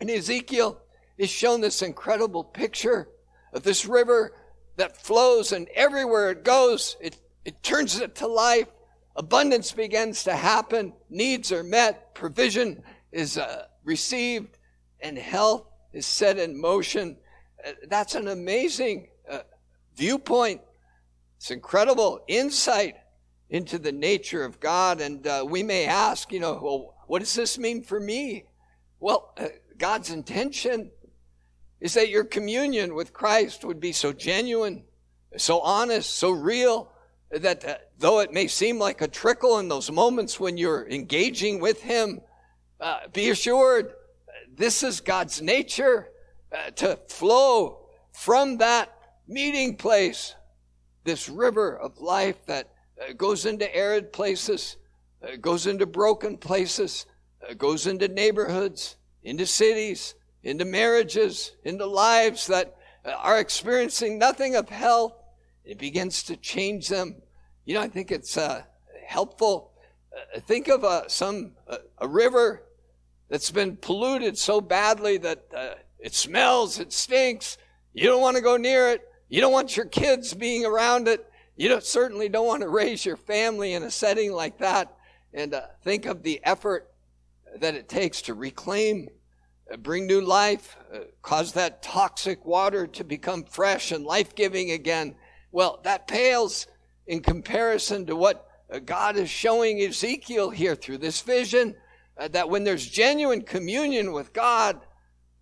And 0.01 0.11
Ezekiel 0.11 0.81
is 1.17 1.31
shown 1.31 1.61
this 1.61 1.81
incredible 1.81 2.45
picture 2.45 3.09
of 3.53 3.63
this 3.63 3.87
river 3.87 4.35
that 4.77 4.97
flows 4.97 5.53
and 5.53 5.69
everywhere 5.75 6.31
it 6.31 6.45
goes, 6.45 6.97
it, 7.01 7.17
it 7.45 7.63
turns 7.63 8.01
it 8.01 8.17
to 8.17 8.27
life. 8.27 8.69
Abundance 9.17 9.73
begins 9.73 10.25
to 10.25 10.35
happen. 10.35 10.93
Needs 11.09 11.53
are 11.53 11.63
met. 11.63 12.15
Provision 12.15 12.83
is 13.13 13.39
uh, 13.39 13.67
received 13.85 14.59
and 15.01 15.17
health 15.17 15.67
is 15.93 16.07
set 16.07 16.39
in 16.39 16.61
motion. 16.61 17.17
Uh, 17.65 17.73
that's 17.89 18.15
an 18.15 18.29
amazing 18.29 19.09
uh, 19.31 19.41
viewpoint. 19.97 20.61
It's 21.37 21.51
incredible 21.51 22.25
insight 22.29 22.97
into 23.51 23.79
the 23.79 23.93
nature 23.93 24.45
of 24.45 24.61
God. 24.61 25.01
And 25.01 25.27
uh, 25.27 25.45
we 25.49 25.63
may 25.63 25.87
ask, 25.87 26.33
you 26.33 26.41
know, 26.41 26.59
well, 26.63 26.95
what 27.07 27.21
does 27.21 27.35
this 27.35 27.59
mean 27.59 27.83
for 27.83 28.01
me? 28.01 28.45
Well, 28.99 29.35
uh, 29.39 29.49
God's 29.77 30.11
intention 30.11 30.91
is 31.81 31.95
that 31.95 32.09
your 32.09 32.25
communion 32.25 32.95
with 32.95 33.13
Christ 33.13 33.65
would 33.65 33.81
be 33.81 33.93
so 33.93 34.13
genuine, 34.13 34.85
so 35.37 35.61
honest, 35.61 36.15
so 36.15 36.31
real, 36.31 36.93
that 37.31 37.65
uh, 37.65 37.75
though 37.99 38.21
it 38.21 38.33
may 38.33 38.47
seem 38.47 38.79
like 38.79 39.01
a 39.01 39.09
trickle 39.09 39.59
in 39.59 39.69
those 39.69 39.91
moments 39.91 40.39
when 40.39 40.57
you're 40.57 40.89
engaging 40.89 41.61
with 41.61 41.83
Him, 41.83 42.21
uh, 42.81 43.01
be 43.13 43.31
assured 43.31 43.93
this 44.57 44.83
is 44.83 45.01
God's 45.01 45.41
nature 45.41 46.09
uh, 46.53 46.71
to 46.73 46.99
flow 47.09 47.87
from 48.13 48.59
that 48.59 48.95
meeting 49.27 49.77
place, 49.77 50.35
this 51.05 51.29
river 51.29 51.77
of 51.77 51.99
life 51.99 52.45
that 52.47 52.71
uh, 53.01 53.13
goes 53.15 53.47
into 53.47 53.75
arid 53.75 54.13
places, 54.13 54.77
uh, 55.23 55.37
goes 55.41 55.67
into 55.67 55.87
broken 55.87 56.37
places, 56.37 57.07
uh, 57.49 57.55
goes 57.55 57.87
into 57.87 58.09
neighborhoods, 58.09 58.97
into 59.23 59.47
cities, 59.47 60.15
into 60.43 60.65
marriages, 60.65 61.53
into 61.65 61.87
lives 61.87 62.47
that 62.47 62.77
uh, 63.05 63.13
are 63.13 63.39
experiencing 63.41 64.19
nothing 64.19 64.55
of 64.55 64.69
health. 64.69 65.15
It 65.65 65.79
begins 65.79 66.23
to 66.25 66.37
change 66.37 66.89
them. 66.89 67.17
You 67.65 67.75
know, 67.75 67.81
I 67.81 67.89
think 67.89 68.11
it's 68.11 68.37
uh, 68.37 68.63
helpful. 69.07 69.71
Think 70.41 70.69
of 70.69 70.85
some 71.11 71.53
a 71.99 72.07
river 72.07 72.65
that's 73.33 73.51
been 73.51 73.79
polluted 73.79 74.37
so 74.37 74.61
badly 74.61 75.17
that 75.17 75.47
uh, 75.57 75.71
it 75.99 76.15
smells, 76.15 76.79
it 76.79 76.93
stinks. 76.93 77.57
You 77.95 78.05
don't 78.05 78.21
want 78.21 78.37
to 78.37 78.43
go 78.43 78.59
near 78.59 78.91
it. 78.91 79.01
You 79.31 79.41
don't 79.41 79.55
want 79.55 79.75
your 79.75 79.87
kids 79.87 80.35
being 80.35 80.67
around 80.67 81.09
it. 81.09 81.27
You 81.57 81.71
don't, 81.71 81.83
certainly 81.83 82.29
don't 82.29 82.47
want 82.47 82.61
to 82.61 82.69
raise 82.69 83.07
your 83.07 83.17
family 83.17 83.73
in 83.73 83.85
a 83.85 83.91
setting 83.91 84.33
like 84.33 84.59
that. 84.59 84.95
And 85.33 85.59
think 85.83 86.05
of 86.05 86.23
the 86.23 86.43
effort 86.45 86.91
that 87.59 87.75
it 87.75 87.89
takes 87.89 88.21
to 88.23 88.35
reclaim 88.35 89.09
uh, 89.73 89.79
bring 89.79 90.07
new 90.07 90.21
life, 90.21 90.77
uh, 90.93 90.99
cause 91.23 91.55
that 91.55 91.83
toxic 91.83 92.45
water 92.45 92.87
to 92.89 93.03
become 93.03 93.45
fresh 93.45 93.93
and 93.93 94.05
life 94.05 94.35
giving 94.35 94.73
again. 94.73 95.15
Well, 95.53 95.81
that 95.85 96.07
pales 96.07 96.67
in 97.07 97.23
comparison 97.23 98.05
to 98.07 98.15
what 98.15 98.47
uh, 98.71 98.81
God 98.81 99.17
is 99.17 99.31
showing 99.31 99.81
Ezekiel 99.81 100.51
here 100.51 100.75
through 100.75 100.99
this 100.99 101.23
vision 101.23 101.77
uh, 102.19 102.29
that 102.29 102.49
when 102.49 102.65
there's 102.65 102.87
genuine 102.87 103.43
communion 103.43 104.13
with 104.13 104.33
God, 104.33 104.81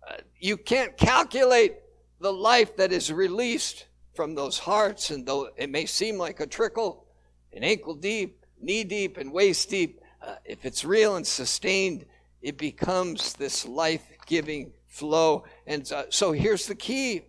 uh, 0.07 0.15
you 0.39 0.57
can't 0.57 0.97
calculate 0.97 1.75
the 2.19 2.31
life 2.31 2.77
that 2.77 2.91
is 2.91 3.11
released 3.11 3.87
from 4.13 4.35
those 4.35 4.59
hearts. 4.59 5.11
And 5.11 5.25
though 5.25 5.49
it 5.57 5.69
may 5.69 5.85
seem 5.85 6.17
like 6.17 6.39
a 6.39 6.47
trickle, 6.47 7.05
an 7.53 7.63
ankle 7.63 7.95
deep, 7.95 8.45
knee 8.61 8.83
deep, 8.83 9.17
and 9.17 9.31
waist 9.31 9.69
deep, 9.69 9.99
uh, 10.21 10.35
if 10.45 10.65
it's 10.65 10.85
real 10.85 11.15
and 11.15 11.25
sustained, 11.25 12.05
it 12.41 12.57
becomes 12.57 13.33
this 13.33 13.65
life 13.67 14.03
giving 14.25 14.71
flow. 14.87 15.43
And 15.65 15.89
uh, 15.91 16.05
so 16.09 16.31
here's 16.31 16.67
the 16.67 16.75
key 16.75 17.23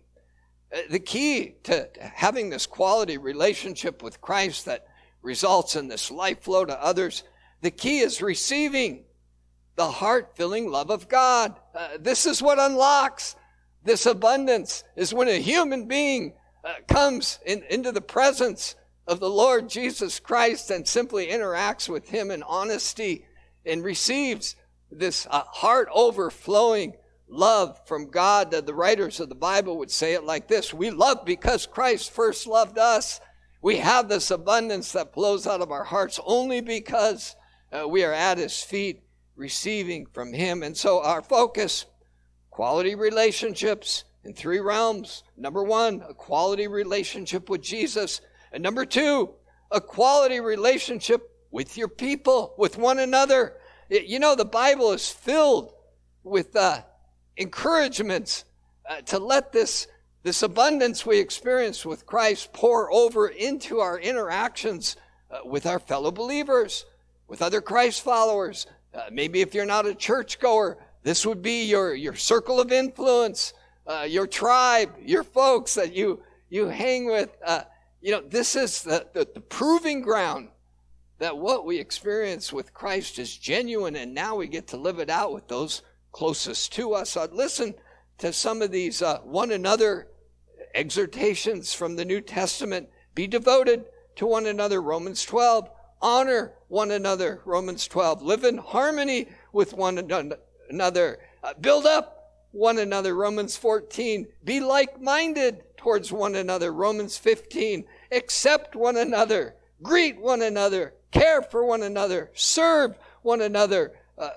uh, 0.73 0.79
the 0.89 0.99
key 0.99 1.55
to 1.63 1.87
having 1.99 2.49
this 2.49 2.65
quality 2.65 3.17
relationship 3.19 4.01
with 4.01 4.19
Christ 4.21 4.65
that 4.65 4.87
results 5.21 5.75
in 5.75 5.87
this 5.87 6.09
life 6.09 6.41
flow 6.41 6.65
to 6.65 6.83
others. 6.83 7.23
The 7.61 7.69
key 7.69 7.99
is 7.99 8.21
receiving 8.21 9.03
the 9.75 9.89
heart 9.89 10.35
filling 10.35 10.69
love 10.69 10.89
of 10.89 11.07
God. 11.07 11.55
Uh, 11.73 11.97
this 11.99 12.25
is 12.25 12.41
what 12.41 12.59
unlocks 12.59 13.35
this 13.83 14.05
abundance 14.05 14.83
is 14.95 15.13
when 15.13 15.27
a 15.27 15.41
human 15.41 15.87
being 15.87 16.33
uh, 16.63 16.73
comes 16.87 17.39
in, 17.45 17.63
into 17.69 17.91
the 17.91 18.01
presence 18.01 18.75
of 19.07 19.19
the 19.19 19.29
Lord 19.29 19.69
Jesus 19.69 20.19
Christ 20.19 20.71
and 20.71 20.87
simply 20.87 21.27
interacts 21.27 21.89
with 21.89 22.09
him 22.09 22.31
in 22.31 22.43
honesty 22.43 23.25
and 23.65 23.83
receives 23.83 24.55
this 24.89 25.27
uh, 25.29 25.43
heart 25.45 25.89
overflowing 25.93 26.93
love 27.27 27.79
from 27.85 28.09
God. 28.09 28.51
The 28.51 28.73
writers 28.73 29.19
of 29.19 29.27
the 29.27 29.35
Bible 29.35 29.77
would 29.79 29.91
say 29.91 30.13
it 30.13 30.23
like 30.23 30.47
this 30.47 30.73
We 30.73 30.89
love 30.89 31.25
because 31.25 31.65
Christ 31.67 32.11
first 32.11 32.47
loved 32.47 32.77
us. 32.77 33.19
We 33.61 33.77
have 33.77 34.07
this 34.07 34.31
abundance 34.31 34.91
that 34.93 35.13
flows 35.13 35.47
out 35.47 35.61
of 35.61 35.71
our 35.71 35.85
hearts 35.85 36.19
only 36.25 36.61
because 36.61 37.35
uh, 37.71 37.87
we 37.87 38.03
are 38.03 38.13
at 38.13 38.37
His 38.37 38.61
feet 38.61 39.03
receiving 39.35 40.05
from 40.07 40.33
Him. 40.33 40.63
And 40.63 40.75
so 40.75 41.01
our 41.01 41.21
focus, 41.21 41.85
quality 42.49 42.95
relationships 42.95 44.03
in 44.23 44.33
three 44.33 44.59
realms. 44.59 45.23
Number 45.37 45.63
one, 45.63 46.03
a 46.07 46.13
quality 46.13 46.67
relationship 46.67 47.49
with 47.49 47.61
Jesus. 47.61 48.21
And 48.51 48.63
number 48.63 48.85
two, 48.85 49.33
a 49.71 49.81
quality 49.81 50.39
relationship 50.39 51.29
with 51.51 51.77
your 51.77 51.87
people, 51.87 52.53
with 52.57 52.77
one 52.77 52.99
another. 52.99 53.53
You 53.89 54.19
know, 54.19 54.35
the 54.35 54.45
Bible 54.45 54.91
is 54.91 55.09
filled 55.09 55.73
with 56.23 56.55
uh, 56.55 56.81
encouragements 57.37 58.45
uh, 58.89 59.01
to 59.01 59.19
let 59.19 59.51
this, 59.51 59.87
this 60.23 60.43
abundance 60.43 61.05
we 61.05 61.19
experience 61.19 61.85
with 61.85 62.05
Christ 62.05 62.53
pour 62.53 62.91
over 62.93 63.27
into 63.27 63.79
our 63.79 63.99
interactions 63.99 64.95
uh, 65.29 65.39
with 65.45 65.65
our 65.65 65.79
fellow 65.79 66.11
believers, 66.11 66.85
with 67.27 67.41
other 67.41 67.61
Christ 67.61 68.01
followers. 68.01 68.67
Uh, 68.93 69.05
maybe 69.11 69.41
if 69.41 69.53
you're 69.53 69.65
not 69.65 69.85
a 69.85 69.95
churchgoer, 69.95 70.77
this 71.03 71.25
would 71.25 71.41
be 71.41 71.65
your, 71.65 71.95
your 71.95 72.15
circle 72.15 72.59
of 72.59 72.71
influence, 72.71 73.53
uh, 73.87 74.05
your 74.07 74.27
tribe, 74.27 74.91
your 75.01 75.23
folks 75.23 75.73
that 75.75 75.93
you, 75.93 76.21
you 76.49 76.67
hang 76.67 77.05
with. 77.05 77.29
Uh, 77.43 77.63
you 78.01 78.11
know, 78.11 78.21
this 78.21 78.55
is 78.55 78.83
the, 78.83 79.07
the, 79.13 79.27
the 79.33 79.41
proving 79.41 80.01
ground 80.01 80.49
that 81.19 81.37
what 81.37 81.65
we 81.65 81.79
experience 81.79 82.51
with 82.51 82.73
Christ 82.73 83.17
is 83.17 83.35
genuine, 83.35 83.95
and 83.95 84.13
now 84.13 84.35
we 84.35 84.47
get 84.47 84.67
to 84.67 84.77
live 84.77 84.99
it 84.99 85.09
out 85.09 85.33
with 85.33 85.47
those 85.47 85.81
closest 86.11 86.73
to 86.73 86.93
us. 86.93 87.17
I'd 87.17 87.31
listen 87.31 87.73
to 88.19 88.31
some 88.31 88.61
of 88.61 88.71
these 88.71 89.01
uh, 89.01 89.19
one 89.19 89.51
another 89.51 90.07
exhortations 90.73 91.73
from 91.73 91.95
the 91.95 92.05
New 92.05 92.21
Testament. 92.21 92.89
Be 93.15 93.27
devoted 93.27 93.85
to 94.15 94.25
one 94.25 94.45
another, 94.45 94.81
Romans 94.81 95.23
12. 95.23 95.69
Honor 96.03 96.53
one 96.67 96.91
another, 96.91 97.41
Romans 97.45 97.87
12. 97.87 98.21
Live 98.21 98.43
in 98.43 98.59
harmony 98.59 99.29
with 99.51 99.73
one 99.73 99.97
another. 100.69 101.17
Uh, 101.43 101.53
build 101.59 101.87
up 101.87 102.19
one 102.51 102.77
another, 102.77 103.15
Romans 103.15 103.57
14. 103.57 104.27
Be 104.43 104.59
like 104.59 105.01
minded 105.01 105.63
towards 105.77 106.11
one 106.11 106.35
another, 106.35 106.71
Romans 106.71 107.17
15. 107.17 107.85
Accept 108.11 108.75
one 108.75 108.97
another. 108.97 109.55
Greet 109.81 110.19
one 110.19 110.43
another 110.43 110.93
care 111.13 111.43
for 111.43 111.63
one 111.63 111.83
another, 111.83 112.31
serve 112.33 112.97
one 113.21 113.41
another, 113.41 113.93
uh, 114.17 114.31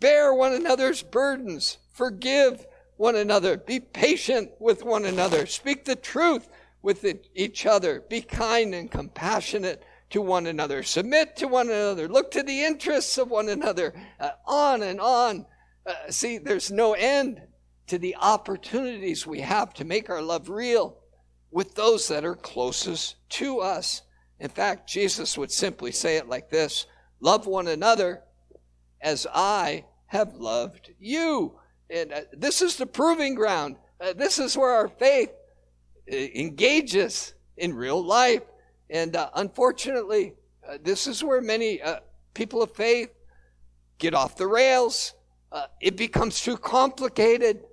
bear 0.00 0.34
one 0.34 0.52
another's 0.52 1.02
burdens, 1.02 1.78
forgive 1.92 2.66
one 2.96 3.16
another, 3.16 3.56
be 3.56 3.80
patient 3.80 4.50
with 4.58 4.84
one 4.84 5.04
another, 5.04 5.46
speak 5.46 5.84
the 5.84 5.96
truth 5.96 6.48
with 6.82 7.06
each 7.34 7.64
other, 7.64 8.00
be 8.08 8.20
kind 8.20 8.74
and 8.74 8.90
compassionate 8.90 9.82
to 10.12 10.22
one 10.22 10.46
another, 10.46 10.82
submit 10.82 11.36
to 11.36 11.48
one 11.48 11.68
another, 11.68 12.08
look 12.08 12.30
to 12.30 12.42
the 12.42 12.64
interests 12.64 13.18
of 13.18 13.30
one 13.30 13.48
another, 13.48 13.94
uh, 14.20 14.30
on 14.46 14.82
and 14.82 15.00
on. 15.00 15.46
Uh, 15.86 15.94
see, 16.10 16.38
there's 16.38 16.70
no 16.70 16.92
end 16.92 17.40
to 17.86 17.98
the 17.98 18.16
opportunities 18.16 19.26
we 19.26 19.40
have 19.40 19.74
to 19.74 19.84
make 19.84 20.08
our 20.08 20.22
love 20.22 20.48
real 20.48 20.98
with 21.50 21.74
those 21.74 22.08
that 22.08 22.24
are 22.24 22.34
closest 22.34 23.16
to 23.28 23.60
us. 23.60 24.02
In 24.38 24.48
fact, 24.48 24.88
Jesus 24.88 25.36
would 25.36 25.50
simply 25.50 25.92
say 25.92 26.16
it 26.16 26.28
like 26.28 26.50
this 26.50 26.86
Love 27.20 27.46
one 27.46 27.68
another 27.68 28.22
as 29.00 29.26
I 29.32 29.84
have 30.06 30.34
loved 30.34 30.90
you. 30.98 31.58
And 31.88 32.12
uh, 32.12 32.20
this 32.32 32.62
is 32.62 32.76
the 32.76 32.86
proving 32.86 33.34
ground. 33.34 33.76
Uh, 34.00 34.12
this 34.12 34.38
is 34.38 34.56
where 34.56 34.72
our 34.72 34.88
faith 34.88 35.30
uh, 36.10 36.16
engages 36.16 37.34
in 37.56 37.74
real 37.74 38.04
life. 38.04 38.42
And 38.90 39.16
uh, 39.16 39.30
unfortunately, 39.34 40.34
uh, 40.68 40.78
this 40.82 41.06
is 41.06 41.24
where 41.24 41.40
many 41.40 41.80
uh, 41.80 42.00
people 42.34 42.62
of 42.62 42.72
faith 42.72 43.10
get 43.98 44.14
off 44.14 44.36
the 44.36 44.46
rails. 44.46 45.14
it 45.80 45.96
becomes 45.96 46.40
too 46.40 46.56
complicated 46.56 47.64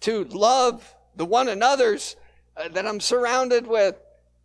to 0.00 0.24
love 0.24 0.94
the 1.16 1.24
one 1.24 1.48
another's 1.48 2.16
that 2.72 2.86
I'm 2.86 3.00
surrounded 3.00 3.66
with. 3.66 3.96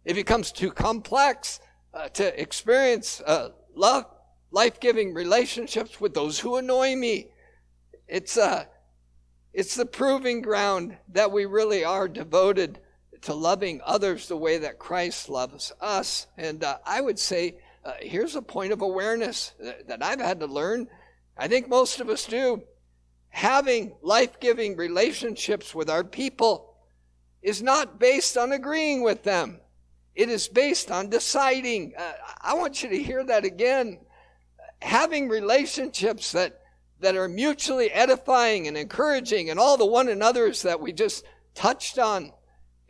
It 0.06 0.16
becomes 0.16 0.52
too 0.52 0.72
complex 0.72 1.60
uh, 1.94 2.10
to 2.10 2.42
experience 2.42 3.22
uh, 3.22 3.50
love, 3.76 4.06
life 4.52 4.80
giving 4.80 5.14
relationships 5.14 6.02
with 6.02 6.14
those 6.14 6.40
who 6.40 6.58
annoy 6.58 6.96
me. 6.96 7.28
It's, 8.08 8.38
uh, 8.38 8.66
It's 9.54 9.76
the 9.76 9.86
proving 9.86 10.42
ground 10.42 10.98
that 11.10 11.32
we 11.32 11.46
really 11.46 11.86
are 11.86 12.08
devoted 12.08 12.80
to 13.24 13.34
loving 13.34 13.82
others 13.86 14.28
the 14.28 14.38
way 14.38 14.58
that 14.60 14.80
Christ 14.80 15.30
loves 15.30 15.72
us. 15.82 16.28
And 16.38 16.64
uh, 16.64 16.78
I 16.86 17.02
would 17.02 17.20
say, 17.20 17.58
uh, 17.84 17.94
here's 18.00 18.36
a 18.36 18.42
point 18.42 18.74
of 18.74 18.82
awareness 18.82 19.54
that, 19.60 19.88
that 19.88 20.04
I've 20.04 20.20
had 20.20 20.40
to 20.42 20.48
learn. 20.48 20.88
I 21.38 21.48
think 21.48 21.68
most 21.68 22.00
of 22.00 22.10
us 22.10 22.26
do. 22.26 22.64
Having 23.30 23.96
life 24.02 24.40
giving 24.40 24.78
relationships 24.78 25.74
with 25.74 25.90
our 25.90 26.04
people 26.04 26.76
is 27.42 27.62
not 27.62 28.00
based 28.00 28.38
on 28.38 28.52
agreeing 28.52 29.04
with 29.04 29.24
them. 29.24 29.60
It 30.16 30.30
is 30.30 30.48
based 30.48 30.92
on 30.92 31.10
deciding. 31.10 31.94
Uh, 31.98 32.14
I 32.42 32.54
want 32.54 32.84
you 32.84 32.90
to 32.90 33.02
hear 33.02 33.24
that 33.24 33.46
again. 33.46 34.00
Having 34.82 35.30
relationships 35.30 36.34
that 36.34 36.60
that 37.00 37.16
are 37.18 37.28
mutually 37.28 37.92
edifying 37.92 38.68
and 38.68 38.78
encouraging 38.78 39.50
and 39.50 39.60
all 39.60 39.78
the 39.78 39.86
one 39.86 40.08
another's 40.08 40.62
that 40.62 40.80
we 40.80 40.94
just 40.94 41.26
touched 41.54 42.00
on. 42.00 42.32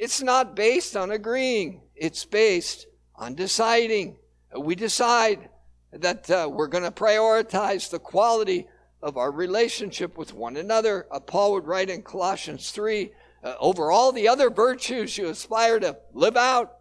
It's 0.03 0.21
not 0.21 0.53
based 0.53 0.97
on 0.97 1.11
agreeing, 1.11 1.79
it's 1.95 2.25
based 2.25 2.87
on 3.15 3.35
deciding. 3.35 4.17
We 4.53 4.75
decide 4.75 5.47
that 5.93 6.29
uh, 6.29 6.49
we're 6.51 6.67
going 6.67 6.83
to 6.83 6.91
prioritize 6.91 7.89
the 7.89 7.99
quality 7.99 8.67
of 9.01 9.15
our 9.15 9.31
relationship 9.31 10.17
with 10.17 10.33
one 10.33 10.57
another. 10.57 11.07
Uh, 11.09 11.21
Paul 11.21 11.53
would 11.53 11.67
write 11.67 11.89
in 11.89 12.01
Colossians 12.01 12.71
3 12.71 13.13
uh, 13.45 13.53
over 13.61 13.91
all 13.91 14.11
the 14.11 14.27
other 14.27 14.49
virtues 14.49 15.17
you 15.17 15.29
aspire 15.29 15.79
to 15.79 15.97
live 16.11 16.35
out 16.35 16.79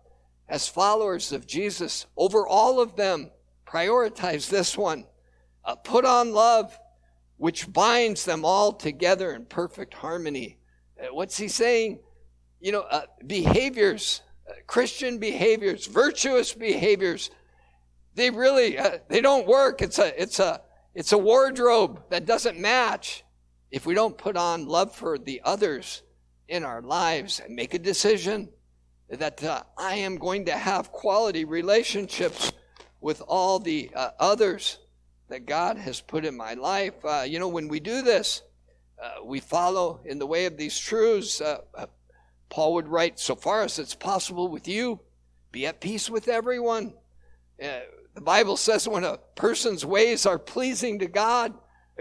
as 0.48 0.66
followers 0.66 1.30
of 1.30 1.46
Jesus, 1.46 2.06
over 2.16 2.44
all 2.44 2.80
of 2.80 2.96
them, 2.96 3.30
prioritize 3.64 4.50
this 4.50 4.76
one. 4.76 5.06
Uh, 5.64 5.76
put 5.76 6.04
on 6.04 6.32
love, 6.32 6.76
which 7.36 7.72
binds 7.72 8.24
them 8.24 8.44
all 8.44 8.72
together 8.72 9.32
in 9.32 9.44
perfect 9.44 9.94
harmony. 9.94 10.58
Uh, 11.00 11.14
what's 11.14 11.36
he 11.36 11.46
saying? 11.46 12.00
You 12.62 12.70
know, 12.70 12.82
uh, 12.82 13.06
behaviors, 13.26 14.22
uh, 14.48 14.52
Christian 14.68 15.18
behaviors, 15.18 15.86
virtuous 15.86 16.52
behaviors, 16.52 17.28
they 18.14 18.30
really 18.30 18.78
uh, 18.78 18.98
they 19.08 19.20
don't 19.20 19.48
work. 19.48 19.82
It's 19.82 19.98
a 19.98 20.22
it's 20.22 20.38
a 20.38 20.62
it's 20.94 21.10
a 21.10 21.18
wardrobe 21.18 22.04
that 22.10 22.24
doesn't 22.24 22.60
match 22.60 23.24
if 23.72 23.84
we 23.84 23.94
don't 23.94 24.16
put 24.16 24.36
on 24.36 24.68
love 24.68 24.94
for 24.94 25.18
the 25.18 25.40
others 25.44 26.02
in 26.46 26.62
our 26.62 26.80
lives 26.80 27.40
and 27.44 27.56
make 27.56 27.74
a 27.74 27.80
decision 27.80 28.48
that 29.10 29.42
uh, 29.42 29.64
I 29.76 29.96
am 29.96 30.16
going 30.16 30.44
to 30.44 30.52
have 30.52 30.92
quality 30.92 31.44
relationships 31.44 32.52
with 33.00 33.22
all 33.26 33.58
the 33.58 33.90
uh, 33.92 34.10
others 34.20 34.78
that 35.30 35.46
God 35.46 35.78
has 35.78 36.00
put 36.00 36.24
in 36.24 36.36
my 36.36 36.54
life. 36.54 36.94
Uh, 37.04 37.24
you 37.26 37.40
know, 37.40 37.48
when 37.48 37.66
we 37.66 37.80
do 37.80 38.02
this, 38.02 38.42
we 39.24 39.40
follow 39.40 40.00
in 40.04 40.20
the 40.20 40.26
way 40.28 40.46
of 40.46 40.56
these 40.56 40.78
truths. 40.78 41.42
Paul 42.52 42.74
would 42.74 42.88
write, 42.88 43.18
so 43.18 43.34
far 43.34 43.62
as 43.62 43.78
it's 43.78 43.94
possible 43.94 44.46
with 44.46 44.68
you, 44.68 45.00
be 45.52 45.66
at 45.66 45.80
peace 45.80 46.10
with 46.10 46.28
everyone. 46.28 46.92
Uh, 47.60 47.80
the 48.12 48.20
Bible 48.20 48.58
says 48.58 48.86
when 48.86 49.04
a 49.04 49.16
person's 49.34 49.86
ways 49.86 50.26
are 50.26 50.38
pleasing 50.38 50.98
to 50.98 51.06
God, 51.06 51.54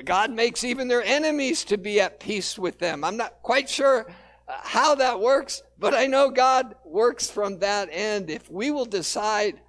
God 0.03 0.29
makes 0.29 0.65
even 0.65 0.89
their 0.89 1.03
enemies 1.03 1.63
to 1.65 1.77
be 1.77 2.01
at 2.01 2.19
peace 2.19 2.59
with 2.59 2.79
them. 2.79 3.05
I'm 3.05 3.15
not 3.15 3.41
quite 3.43 3.69
sure 3.69 4.05
uh, 4.45 4.53
how 4.61 4.95
that 4.95 5.21
works, 5.21 5.63
but 5.79 5.93
I 5.93 6.07
know 6.07 6.29
God 6.29 6.75
works 6.83 7.31
from 7.31 7.59
that 7.59 7.87
end. 7.89 8.29
If 8.29 8.51
we 8.51 8.71
will 8.71 8.83
decide 8.83 9.61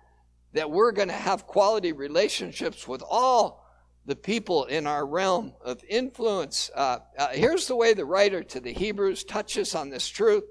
that 0.52 0.68
we're 0.68 0.90
going 0.90 1.08
to 1.08 1.14
have 1.14 1.46
quality 1.46 1.92
relationships 1.92 2.88
with 2.88 3.04
all 3.08 3.64
the 4.04 4.16
people 4.16 4.64
in 4.64 4.88
our 4.88 5.06
realm 5.06 5.52
of 5.64 5.80
influence. 5.88 6.72
Uh, 6.74 6.98
uh, 7.16 7.28
here's 7.28 7.68
the 7.68 7.76
way 7.76 7.94
the 7.94 8.04
writer 8.04 8.42
to 8.42 8.58
the 8.58 8.72
Hebrews 8.72 9.22
touches 9.22 9.76
on 9.76 9.90
this 9.90 10.08
truth. 10.08 10.42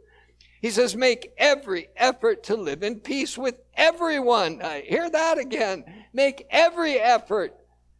He 0.62 0.70
says, 0.70 0.96
Make 0.96 1.34
every 1.38 1.90
effort 1.96 2.44
to 2.44 2.56
live 2.56 2.84
in 2.84 3.00
peace 3.00 3.38
with 3.38 3.56
everyone. 3.76 4.62
Uh, 4.62 4.82
hear 4.82 5.10
that 5.10 5.38
again. 5.38 5.84
Make 6.14 6.46
every 6.50 7.00
effort. 7.00 7.56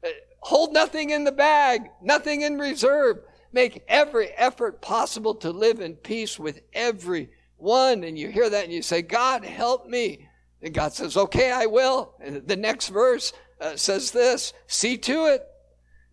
Uh, 0.06 0.10
hold 0.40 0.74
nothing 0.74 1.10
in 1.10 1.24
the 1.24 1.32
bag, 1.32 1.90
nothing 2.02 2.42
in 2.42 2.60
reserve. 2.60 3.20
Make 3.52 3.84
every 3.88 4.30
effort 4.30 4.82
possible 4.82 5.36
to 5.36 5.52
live 5.52 5.82
in 5.82 5.96
peace 5.96 6.40
with 6.40 6.62
everyone. 6.74 8.04
And 8.04 8.18
you 8.18 8.30
hear 8.30 8.50
that 8.50 8.64
and 8.64 8.74
you 8.74 8.82
say, 8.82 9.02
God, 9.02 9.44
help 9.44 9.88
me 9.88 10.28
and 10.62 10.74
God 10.74 10.94
says, 10.94 11.18
okay, 11.18 11.52
I 11.52 11.66
will. 11.66 12.14
And 12.20 12.48
the 12.48 12.56
next 12.56 12.90
verse 12.90 13.34
uh, 13.60 13.76
says 13.76 14.12
this 14.12 14.54
See 14.68 14.98
to 15.00 15.26
it 15.26 15.44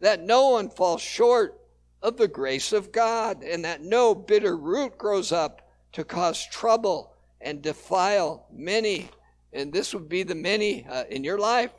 that 0.01 0.23
no 0.23 0.51
one 0.51 0.71
falls 0.71 1.03
short 1.03 1.61
of 2.01 2.17
the 2.17 2.29
grace 2.29 2.73
of 2.73 2.93
God, 2.93 3.43
and 3.43 3.65
that 3.65 3.83
no 3.83 4.15
bitter 4.15 4.57
root 4.57 4.97
grows 4.97 5.33
up 5.33 5.68
to 5.99 6.05
cause 6.05 6.47
trouble 6.47 7.13
and 7.41 7.61
defile 7.61 8.47
many. 8.53 9.11
And 9.53 9.73
this 9.73 9.93
would 9.93 10.09
be 10.09 10.23
the 10.23 10.37
many 10.37 10.87
uh, 10.87 11.03
in 11.11 11.25
your 11.25 11.41
life, 11.41 11.73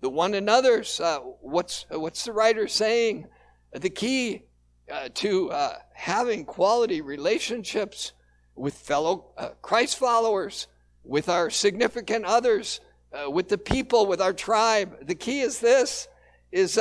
the 0.00 0.08
one 0.08 0.32
another's. 0.32 0.98
Uh, 0.98 1.18
what's, 1.42 1.84
what's 1.90 2.24
the 2.24 2.32
writer 2.32 2.66
saying? 2.66 3.26
The 3.72 3.90
key 3.90 4.44
uh, 4.90 5.10
to 5.16 5.50
uh, 5.50 5.74
having 5.92 6.46
quality 6.46 7.02
relationships 7.02 8.12
with 8.56 8.72
fellow 8.72 9.32
uh, 9.36 9.50
Christ 9.60 9.98
followers 9.98 10.66
with 11.04 11.28
our 11.28 11.50
significant 11.50 12.24
others, 12.24 12.80
uh, 13.12 13.30
with 13.30 13.50
the 13.50 13.58
people, 13.58 14.06
with 14.06 14.22
our 14.22 14.32
tribe. 14.32 15.06
The 15.06 15.14
key 15.14 15.40
is 15.40 15.60
this, 15.60 16.08
is 16.52 16.80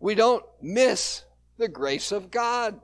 we 0.00 0.16
don't 0.16 0.44
miss 0.60 1.22
the 1.58 1.68
grace 1.68 2.10
of 2.10 2.32
God 2.32 2.80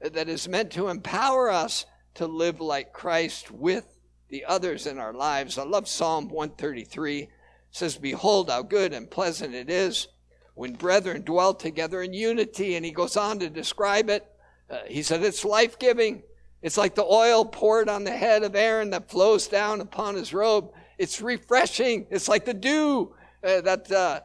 that 0.00 0.28
is 0.28 0.48
meant 0.48 0.70
to 0.72 0.86
empower 0.86 1.50
us 1.50 1.84
to 2.14 2.26
live 2.26 2.60
like 2.60 2.92
Christ 2.92 3.50
with 3.50 3.86
the 4.28 4.44
others 4.44 4.86
in 4.86 4.98
our 4.98 5.12
lives. 5.12 5.58
I 5.58 5.64
love 5.64 5.88
Psalm 5.88 6.28
133. 6.28 7.20
It 7.20 7.28
says, 7.70 7.96
Behold 7.96 8.50
how 8.50 8.62
good 8.62 8.92
and 8.92 9.10
pleasant 9.10 9.54
it 9.54 9.70
is 9.70 10.08
when 10.54 10.74
brethren 10.74 11.22
dwell 11.22 11.54
together 11.54 12.02
in 12.02 12.12
unity. 12.12 12.76
And 12.76 12.84
he 12.84 12.92
goes 12.92 13.16
on 13.16 13.38
to 13.40 13.50
describe 13.50 14.08
it. 14.08 14.26
Uh, 14.70 14.78
he 14.86 15.02
said, 15.02 15.22
It's 15.22 15.44
life 15.44 15.78
giving. 15.78 16.22
It's 16.62 16.78
like 16.78 16.94
the 16.94 17.04
oil 17.04 17.44
poured 17.44 17.88
on 17.88 18.04
the 18.04 18.16
head 18.16 18.42
of 18.42 18.54
Aaron 18.54 18.90
that 18.90 19.10
flows 19.10 19.48
down 19.48 19.80
upon 19.80 20.14
his 20.14 20.32
robe. 20.32 20.72
It's 20.96 21.20
refreshing. 21.20 22.06
It's 22.10 22.28
like 22.28 22.44
the 22.44 22.54
dew 22.54 23.14
uh, 23.42 23.60
that 23.62 23.90
uh, 23.90 24.20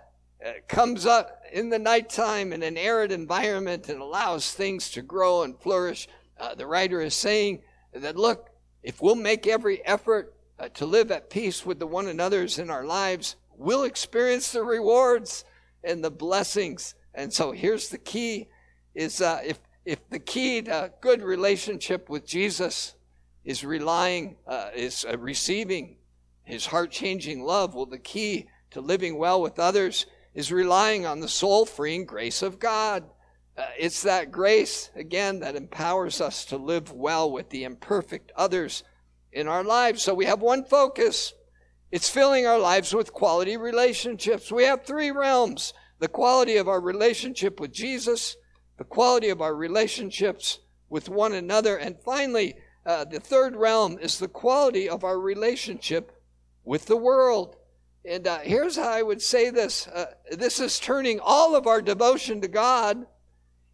uh, 0.45 0.51
comes 0.67 1.05
up 1.05 1.41
in 1.51 1.69
the 1.69 1.79
nighttime 1.79 2.53
in 2.53 2.61
an 2.61 2.77
arid 2.77 3.11
environment 3.11 3.89
and 3.89 3.99
allows 3.99 4.51
things 4.53 4.91
to 4.91 5.01
grow 5.01 5.43
and 5.43 5.59
flourish. 5.59 6.07
Uh, 6.39 6.53
the 6.53 6.67
writer 6.67 7.01
is 7.01 7.15
saying 7.15 7.61
that, 7.99 8.15
look, 8.15 8.49
if 8.83 9.01
we'll 9.01 9.15
make 9.15 9.47
every 9.47 9.85
effort 9.85 10.35
uh, 10.59 10.69
to 10.69 10.85
live 10.85 11.11
at 11.11 11.29
peace 11.29 11.65
with 11.65 11.79
the 11.79 11.87
one 11.87 12.07
another's 12.07 12.59
in 12.59 12.69
our 12.69 12.85
lives, 12.85 13.35
we'll 13.55 13.83
experience 13.83 14.51
the 14.51 14.63
rewards 14.63 15.45
and 15.83 16.03
the 16.03 16.11
blessings. 16.11 16.95
And 17.13 17.33
so 17.33 17.51
here's 17.51 17.89
the 17.89 17.97
key 17.97 18.47
is 18.95 19.21
uh, 19.21 19.41
if 19.45 19.59
if 19.87 20.09
the 20.09 20.19
key 20.19 20.61
to 20.63 20.85
a 20.85 20.91
good 20.99 21.21
relationship 21.21 22.09
with 22.09 22.27
Jesus 22.27 22.95
is 23.45 23.63
relying, 23.63 24.35
uh, 24.45 24.69
is 24.75 25.05
uh, 25.09 25.17
receiving 25.17 25.95
his 26.43 26.65
heart 26.65 26.91
changing 26.91 27.41
love, 27.41 27.73
well, 27.73 27.85
the 27.85 27.97
key 27.97 28.49
to 28.71 28.81
living 28.81 29.17
well 29.17 29.41
with 29.41 29.57
others 29.57 30.05
is 30.33 30.51
relying 30.51 31.05
on 31.05 31.21
the 31.21 31.29
soul 31.29 31.65
freeing 31.65 32.05
grace 32.05 32.41
of 32.41 32.59
God. 32.59 33.05
Uh, 33.57 33.65
it's 33.77 34.03
that 34.03 34.31
grace, 34.31 34.91
again, 34.95 35.39
that 35.39 35.55
empowers 35.55 36.21
us 36.21 36.45
to 36.45 36.57
live 36.57 36.91
well 36.91 37.31
with 37.31 37.49
the 37.49 37.63
imperfect 37.63 38.31
others 38.35 38.83
in 39.31 39.47
our 39.47 39.63
lives. 39.63 40.03
So 40.03 40.13
we 40.13 40.25
have 40.25 40.41
one 40.41 40.63
focus 40.63 41.33
it's 41.89 42.09
filling 42.09 42.45
our 42.45 42.59
lives 42.59 42.93
with 42.93 43.13
quality 43.13 43.55
relationships. 43.55 44.51
We 44.51 44.65
have 44.65 44.83
three 44.83 45.09
realms 45.09 45.73
the 45.99 46.09
quality 46.09 46.57
of 46.57 46.67
our 46.67 46.81
relationship 46.81 47.59
with 47.59 47.71
Jesus 47.71 48.35
the 48.77 48.83
quality 48.83 49.29
of 49.29 49.41
our 49.41 49.55
relationships 49.55 50.59
with 50.89 51.09
one 51.09 51.33
another. 51.33 51.77
And 51.77 51.99
finally, 51.99 52.55
uh, 52.85 53.05
the 53.05 53.19
third 53.19 53.55
realm 53.55 53.97
is 53.99 54.19
the 54.19 54.27
quality 54.27 54.87
of 54.87 55.03
our 55.03 55.19
relationship 55.19 56.11
with 56.63 56.85
the 56.85 56.97
world. 56.97 57.55
And 58.05 58.27
uh, 58.27 58.39
here's 58.39 58.77
how 58.77 58.89
I 58.89 59.01
would 59.01 59.21
say 59.21 59.49
this 59.49 59.87
uh, 59.87 60.13
this 60.31 60.59
is 60.59 60.79
turning 60.79 61.19
all 61.19 61.55
of 61.55 61.67
our 61.67 61.81
devotion 61.81 62.39
to 62.41 62.47
God 62.47 63.05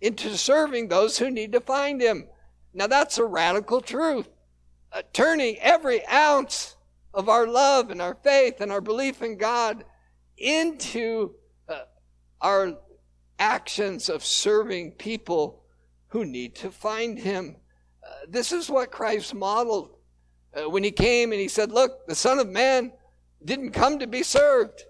into 0.04 0.38
serving 0.38 0.90
those 0.90 1.18
who 1.18 1.32
need 1.32 1.54
to 1.54 1.62
find 1.62 2.02
Him. 2.02 2.28
Now, 2.74 2.88
that's 2.88 3.18
a 3.18 3.26
radical 3.26 3.80
truth. 3.80 4.28
Uh, 4.92 5.02
turning 5.14 5.58
every 5.60 6.06
ounce 6.08 6.76
of 7.14 7.30
our 7.30 7.48
love 7.48 7.90
and 7.90 8.02
our 8.02 8.16
faith 8.16 8.60
and 8.60 8.72
our 8.72 8.82
belief 8.82 9.22
in 9.22 9.38
God 9.38 9.86
into 10.38 11.36
uh, 11.70 11.84
our 12.42 12.74
actions 13.40 14.10
of 14.10 14.26
serving 14.26 14.92
people 14.92 15.64
who 16.10 16.26
need 16.26 16.56
to 16.56 16.70
find 16.70 17.18
him. 17.18 17.56
Uh, 18.06 18.26
this 18.28 18.52
is 18.52 18.70
what 18.70 18.92
Christ 18.92 19.34
modeled 19.34 19.96
uh, 20.54 20.70
when 20.70 20.84
he 20.84 20.92
came 20.92 21.32
and 21.32 21.40
he 21.40 21.48
said, 21.48 21.72
Look, 21.72 22.06
the 22.08 22.16
Son 22.16 22.40
of 22.40 22.50
Man 22.50 22.92
didn't 23.44 23.72
come 23.72 24.00
to 24.00 24.08
be 24.08 24.22
served. 24.22 24.84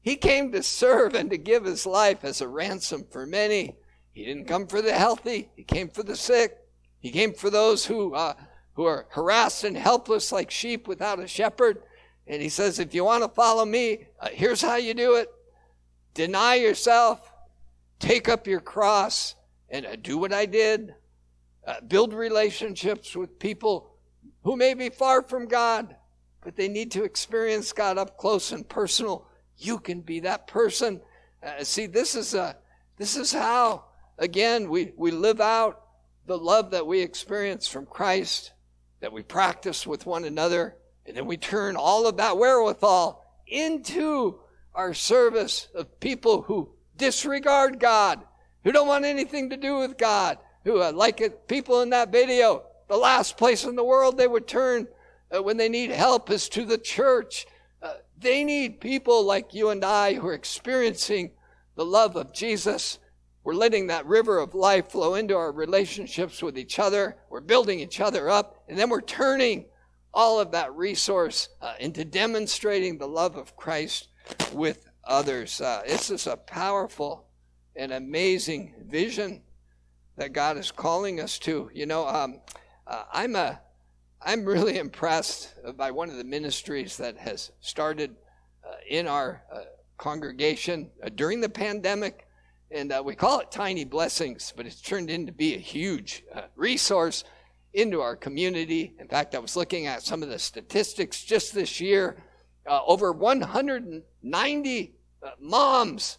He 0.00 0.16
came 0.16 0.52
to 0.52 0.62
serve 0.62 1.14
and 1.14 1.30
to 1.30 1.36
give 1.36 1.64
his 1.64 1.84
life 1.84 2.24
as 2.24 2.40
a 2.40 2.48
ransom 2.48 3.06
for 3.10 3.26
many. 3.26 3.76
He 4.12 4.24
didn't 4.24 4.44
come 4.46 4.66
for 4.66 4.82
the 4.82 4.92
healthy, 4.92 5.48
he 5.56 5.64
came 5.64 5.88
for 5.88 6.02
the 6.02 6.16
sick. 6.16 6.58
He 7.02 7.10
came 7.10 7.34
for 7.34 7.50
those 7.50 7.84
who, 7.84 8.14
uh, 8.14 8.34
who 8.74 8.84
are 8.84 9.06
harassed 9.10 9.64
and 9.64 9.76
helpless 9.76 10.30
like 10.30 10.52
sheep 10.52 10.86
without 10.86 11.18
a 11.18 11.26
shepherd. 11.26 11.82
And 12.28 12.40
he 12.40 12.48
says, 12.48 12.78
if 12.78 12.94
you 12.94 13.04
want 13.04 13.24
to 13.24 13.28
follow 13.28 13.64
me, 13.64 14.06
uh, 14.20 14.28
here's 14.32 14.62
how 14.62 14.76
you 14.76 14.94
do 14.94 15.16
it 15.16 15.28
deny 16.14 16.54
yourself, 16.54 17.32
take 17.98 18.28
up 18.28 18.46
your 18.46 18.60
cross, 18.60 19.34
and 19.68 19.84
uh, 19.86 19.96
do 19.96 20.18
what 20.18 20.32
I 20.32 20.46
did. 20.46 20.94
Uh, 21.66 21.80
build 21.80 22.12
relationships 22.12 23.16
with 23.16 23.38
people 23.38 23.94
who 24.42 24.56
may 24.56 24.74
be 24.74 24.90
far 24.90 25.22
from 25.22 25.46
God, 25.46 25.94
but 26.42 26.56
they 26.56 26.68
need 26.68 26.90
to 26.92 27.04
experience 27.04 27.72
God 27.72 27.98
up 27.98 28.18
close 28.18 28.52
and 28.52 28.68
personal. 28.68 29.26
You 29.56 29.78
can 29.78 30.00
be 30.00 30.20
that 30.20 30.46
person. 30.46 31.00
Uh, 31.42 31.62
see, 31.62 31.86
this 31.86 32.14
is 32.14 32.34
a, 32.34 32.56
this 32.96 33.16
is 33.16 33.32
how 33.32 33.84
again 34.18 34.68
we, 34.68 34.92
we 34.96 35.10
live 35.10 35.40
out 35.40 35.82
the 36.26 36.38
love 36.38 36.70
that 36.70 36.86
we 36.86 37.00
experience 37.00 37.66
from 37.66 37.86
Christ, 37.86 38.52
that 39.00 39.12
we 39.12 39.22
practice 39.22 39.86
with 39.86 40.06
one 40.06 40.24
another, 40.24 40.76
and 41.06 41.16
then 41.16 41.26
we 41.26 41.36
turn 41.36 41.76
all 41.76 42.06
of 42.06 42.18
that 42.18 42.38
wherewithal 42.38 43.24
into 43.46 44.38
our 44.74 44.94
service 44.94 45.68
of 45.74 46.00
people 46.00 46.42
who 46.42 46.70
disregard 46.96 47.80
God, 47.80 48.22
who 48.64 48.72
don't 48.72 48.86
want 48.86 49.04
anything 49.04 49.50
to 49.50 49.56
do 49.56 49.78
with 49.78 49.98
God, 49.98 50.38
who, 50.64 50.80
uh, 50.80 50.92
like 50.92 51.20
it, 51.20 51.48
people 51.48 51.82
in 51.82 51.90
that 51.90 52.12
video, 52.12 52.62
the 52.88 52.96
last 52.96 53.36
place 53.36 53.64
in 53.64 53.76
the 53.76 53.84
world 53.84 54.16
they 54.16 54.28
would 54.28 54.46
turn 54.46 54.86
uh, 55.34 55.42
when 55.42 55.56
they 55.56 55.68
need 55.68 55.90
help 55.90 56.30
is 56.30 56.48
to 56.50 56.64
the 56.64 56.78
church. 56.78 57.46
Uh, 57.82 57.94
they 58.18 58.44
need 58.44 58.80
people 58.80 59.24
like 59.24 59.54
you 59.54 59.70
and 59.70 59.84
I 59.84 60.14
who 60.14 60.28
are 60.28 60.34
experiencing 60.34 61.32
the 61.74 61.84
love 61.84 62.16
of 62.16 62.32
Jesus. 62.32 62.98
We're 63.44 63.54
letting 63.54 63.88
that 63.88 64.06
river 64.06 64.38
of 64.38 64.54
life 64.54 64.88
flow 64.88 65.14
into 65.14 65.36
our 65.36 65.52
relationships 65.52 66.42
with 66.42 66.56
each 66.56 66.78
other. 66.78 67.16
We're 67.28 67.40
building 67.40 67.80
each 67.80 68.00
other 68.00 68.28
up, 68.30 68.62
and 68.68 68.78
then 68.78 68.88
we're 68.88 69.00
turning 69.00 69.66
all 70.14 70.38
of 70.38 70.52
that 70.52 70.74
resource 70.74 71.48
uh, 71.60 71.74
into 71.80 72.04
demonstrating 72.04 72.98
the 72.98 73.08
love 73.08 73.36
of 73.36 73.56
Christ 73.56 74.08
with 74.52 74.86
others. 75.04 75.60
Uh, 75.60 75.82
this 75.86 76.10
is 76.10 76.26
a 76.26 76.36
powerful 76.36 77.26
and 77.74 77.92
amazing 77.92 78.74
vision 78.86 79.42
that 80.16 80.32
God 80.32 80.56
is 80.56 80.70
calling 80.70 81.20
us 81.20 81.38
to. 81.40 81.70
You 81.74 81.86
know, 81.86 82.06
um, 82.06 82.40
uh, 82.86 83.04
I'm 83.12 83.34
a 83.36 83.60
I'm 84.24 84.44
really 84.44 84.78
impressed 84.86 85.54
by 85.76 85.90
one 85.90 86.10
of 86.10 86.16
the 86.16 86.24
ministries 86.24 86.96
that 86.98 87.16
has 87.16 87.50
started 87.60 88.14
uh, 88.64 88.74
in 88.88 89.08
our 89.08 89.42
uh, 89.52 89.60
congregation 89.96 90.90
uh, 91.02 91.08
during 91.14 91.40
the 91.40 91.48
pandemic. 91.48 92.26
And 92.72 92.90
uh, 92.90 93.02
we 93.04 93.14
call 93.14 93.40
it 93.40 93.50
Tiny 93.50 93.84
Blessings, 93.84 94.54
but 94.56 94.64
it's 94.64 94.80
turned 94.80 95.10
into 95.10 95.30
be 95.30 95.54
a 95.54 95.58
huge 95.58 96.24
uh, 96.34 96.44
resource 96.56 97.22
into 97.74 98.00
our 98.00 98.16
community. 98.16 98.94
In 98.98 99.08
fact, 99.08 99.34
I 99.34 99.40
was 99.40 99.56
looking 99.56 99.86
at 99.86 100.02
some 100.02 100.22
of 100.22 100.30
the 100.30 100.38
statistics 100.38 101.22
just 101.22 101.54
this 101.54 101.82
year. 101.82 102.16
Uh, 102.66 102.80
over 102.86 103.12
190 103.12 104.94
uh, 105.22 105.30
moms 105.38 106.16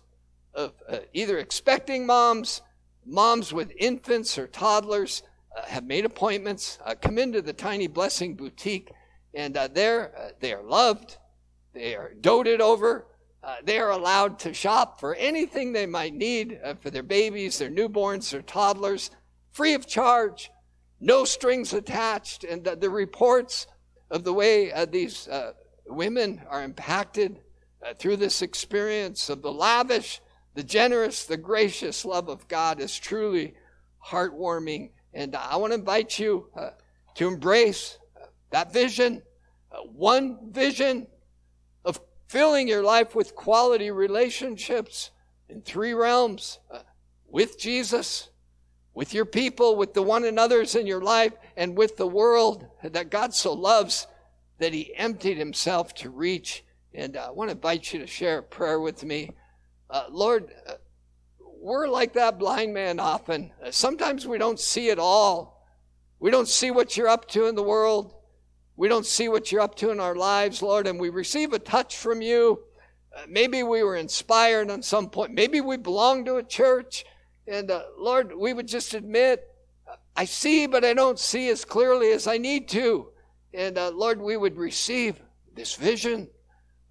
of 0.53 0.73
uh, 0.87 0.99
either 1.13 1.39
expecting 1.39 2.05
moms, 2.05 2.61
moms 3.03 3.51
with 3.51 3.71
infants 3.79 4.37
or 4.37 4.45
toddlers 4.45 5.23
uh, 5.57 5.65
have 5.65 5.85
made 5.85 6.05
appointments, 6.05 6.77
come 7.01 7.17
into 7.17 7.41
the 7.41 7.53
Tiny 7.53 7.87
Blessing 7.87 8.35
Boutique, 8.35 8.91
and 9.33 9.55
there 9.73 10.33
they 10.39 10.53
are 10.53 10.63
loved, 10.63 11.17
they 11.73 11.95
are 11.95 12.13
doted 12.13 12.61
over, 12.61 13.07
they 13.63 13.79
are 13.79 13.91
allowed 13.91 14.39
to 14.39 14.53
shop 14.53 14.99
for 14.99 15.15
anything 15.15 15.73
they 15.73 15.85
might 15.85 16.13
need 16.13 16.59
for 16.81 16.89
their 16.89 17.03
babies, 17.03 17.57
their 17.59 17.69
newborns, 17.69 18.31
their 18.31 18.41
toddlers, 18.41 19.11
free 19.51 19.73
of 19.73 19.85
charge 19.85 20.49
no 21.03 21.25
strings 21.25 21.73
attached. 21.73 22.43
And 22.45 22.63
the, 22.63 22.75
the 22.75 22.89
reports 22.89 23.67
of 24.09 24.23
the 24.23 24.33
way 24.33 24.71
uh, 24.71 24.85
these 24.85 25.27
uh, 25.27 25.51
women 25.85 26.41
are 26.49 26.63
impacted 26.63 27.41
uh, 27.85 27.93
through 27.93 28.15
this 28.15 28.41
experience 28.41 29.29
of 29.29 29.41
the 29.41 29.51
lavish, 29.51 30.21
the 30.55 30.63
generous, 30.63 31.25
the 31.25 31.37
gracious 31.37 32.05
love 32.05 32.29
of 32.29 32.47
God 32.47 32.79
is 32.79 32.97
truly 32.97 33.53
heartwarming. 34.05 34.91
And 35.13 35.35
I 35.35 35.57
want 35.57 35.73
to 35.73 35.79
invite 35.79 36.17
you 36.17 36.47
uh, 36.55 36.69
to 37.15 37.27
embrace 37.27 37.97
uh, 38.15 38.27
that 38.51 38.71
vision, 38.71 39.21
uh, 39.71 39.79
one 39.79 40.51
vision 40.51 41.07
filling 42.27 42.67
your 42.67 42.83
life 42.83 43.15
with 43.15 43.35
quality 43.35 43.91
relationships 43.91 45.11
in 45.49 45.61
three 45.61 45.93
realms 45.93 46.59
with 47.27 47.59
Jesus 47.59 48.29
with 48.93 49.13
your 49.13 49.25
people, 49.25 49.75
with 49.75 49.93
the 49.93 50.03
one 50.03 50.23
another's 50.23 50.75
in 50.75 50.85
your 50.85 51.01
life, 51.01 51.33
and 51.57 51.77
with 51.77 51.97
the 51.97 52.07
world 52.07 52.65
that 52.83 53.09
God 53.09 53.33
so 53.33 53.53
loves 53.53 54.07
that 54.59 54.73
He 54.73 54.95
emptied 54.95 55.37
Himself 55.37 55.93
to 55.95 56.09
reach. 56.09 56.63
And 56.93 57.17
I 57.17 57.31
want 57.31 57.49
to 57.49 57.55
invite 57.55 57.91
you 57.91 57.99
to 57.99 58.07
share 58.07 58.39
a 58.39 58.43
prayer 58.43 58.79
with 58.79 59.03
me. 59.03 59.31
Uh, 59.89 60.05
Lord, 60.11 60.53
uh, 60.67 60.73
we're 61.59 61.87
like 61.87 62.13
that 62.13 62.37
blind 62.37 62.73
man 62.73 62.99
often. 62.99 63.51
Uh, 63.63 63.71
sometimes 63.71 64.27
we 64.27 64.37
don't 64.37 64.59
see 64.59 64.89
it 64.89 64.99
all. 64.99 65.65
We 66.19 66.29
don't 66.29 66.47
see 66.47 66.71
what 66.71 66.95
you're 66.95 67.07
up 67.07 67.27
to 67.29 67.47
in 67.47 67.55
the 67.55 67.63
world. 67.63 68.13
We 68.75 68.87
don't 68.87 69.05
see 69.05 69.29
what 69.29 69.51
you're 69.51 69.61
up 69.61 69.75
to 69.75 69.91
in 69.91 69.99
our 69.99 70.15
lives, 70.15 70.61
Lord, 70.61 70.87
and 70.87 70.99
we 70.99 71.09
receive 71.09 71.53
a 71.53 71.59
touch 71.59 71.97
from 71.97 72.21
you. 72.21 72.63
Uh, 73.15 73.21
maybe 73.27 73.61
we 73.61 73.83
were 73.83 73.95
inspired 73.95 74.71
on 74.71 74.81
some 74.81 75.09
point. 75.09 75.33
Maybe 75.33 75.61
we 75.61 75.77
belong 75.77 76.25
to 76.25 76.37
a 76.37 76.43
church. 76.43 77.05
And 77.47 77.69
uh, 77.69 77.83
Lord, 77.97 78.33
we 78.35 78.53
would 78.53 78.67
just 78.67 78.93
admit, 78.93 79.47
I 80.15 80.25
see, 80.25 80.65
but 80.65 80.83
I 80.83 80.93
don't 80.93 81.19
see 81.19 81.49
as 81.49 81.65
clearly 81.65 82.11
as 82.11 82.25
I 82.25 82.37
need 82.37 82.67
to. 82.69 83.09
And 83.53 83.77
uh, 83.77 83.91
Lord, 83.91 84.19
we 84.19 84.37
would 84.37 84.57
receive 84.57 85.21
this 85.53 85.75
vision 85.75 86.29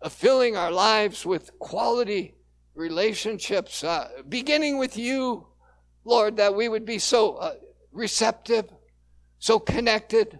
of 0.00 0.12
filling 0.12 0.56
our 0.56 0.70
lives 0.70 1.26
with 1.26 1.58
quality 1.58 2.34
relationships, 2.74 3.82
uh, 3.82 4.08
beginning 4.28 4.78
with 4.78 4.96
you, 4.96 5.46
Lord, 6.04 6.36
that 6.36 6.54
we 6.54 6.68
would 6.68 6.84
be 6.84 6.98
so 6.98 7.36
uh, 7.36 7.54
receptive, 7.92 8.68
so 9.38 9.58
connected, 9.58 10.38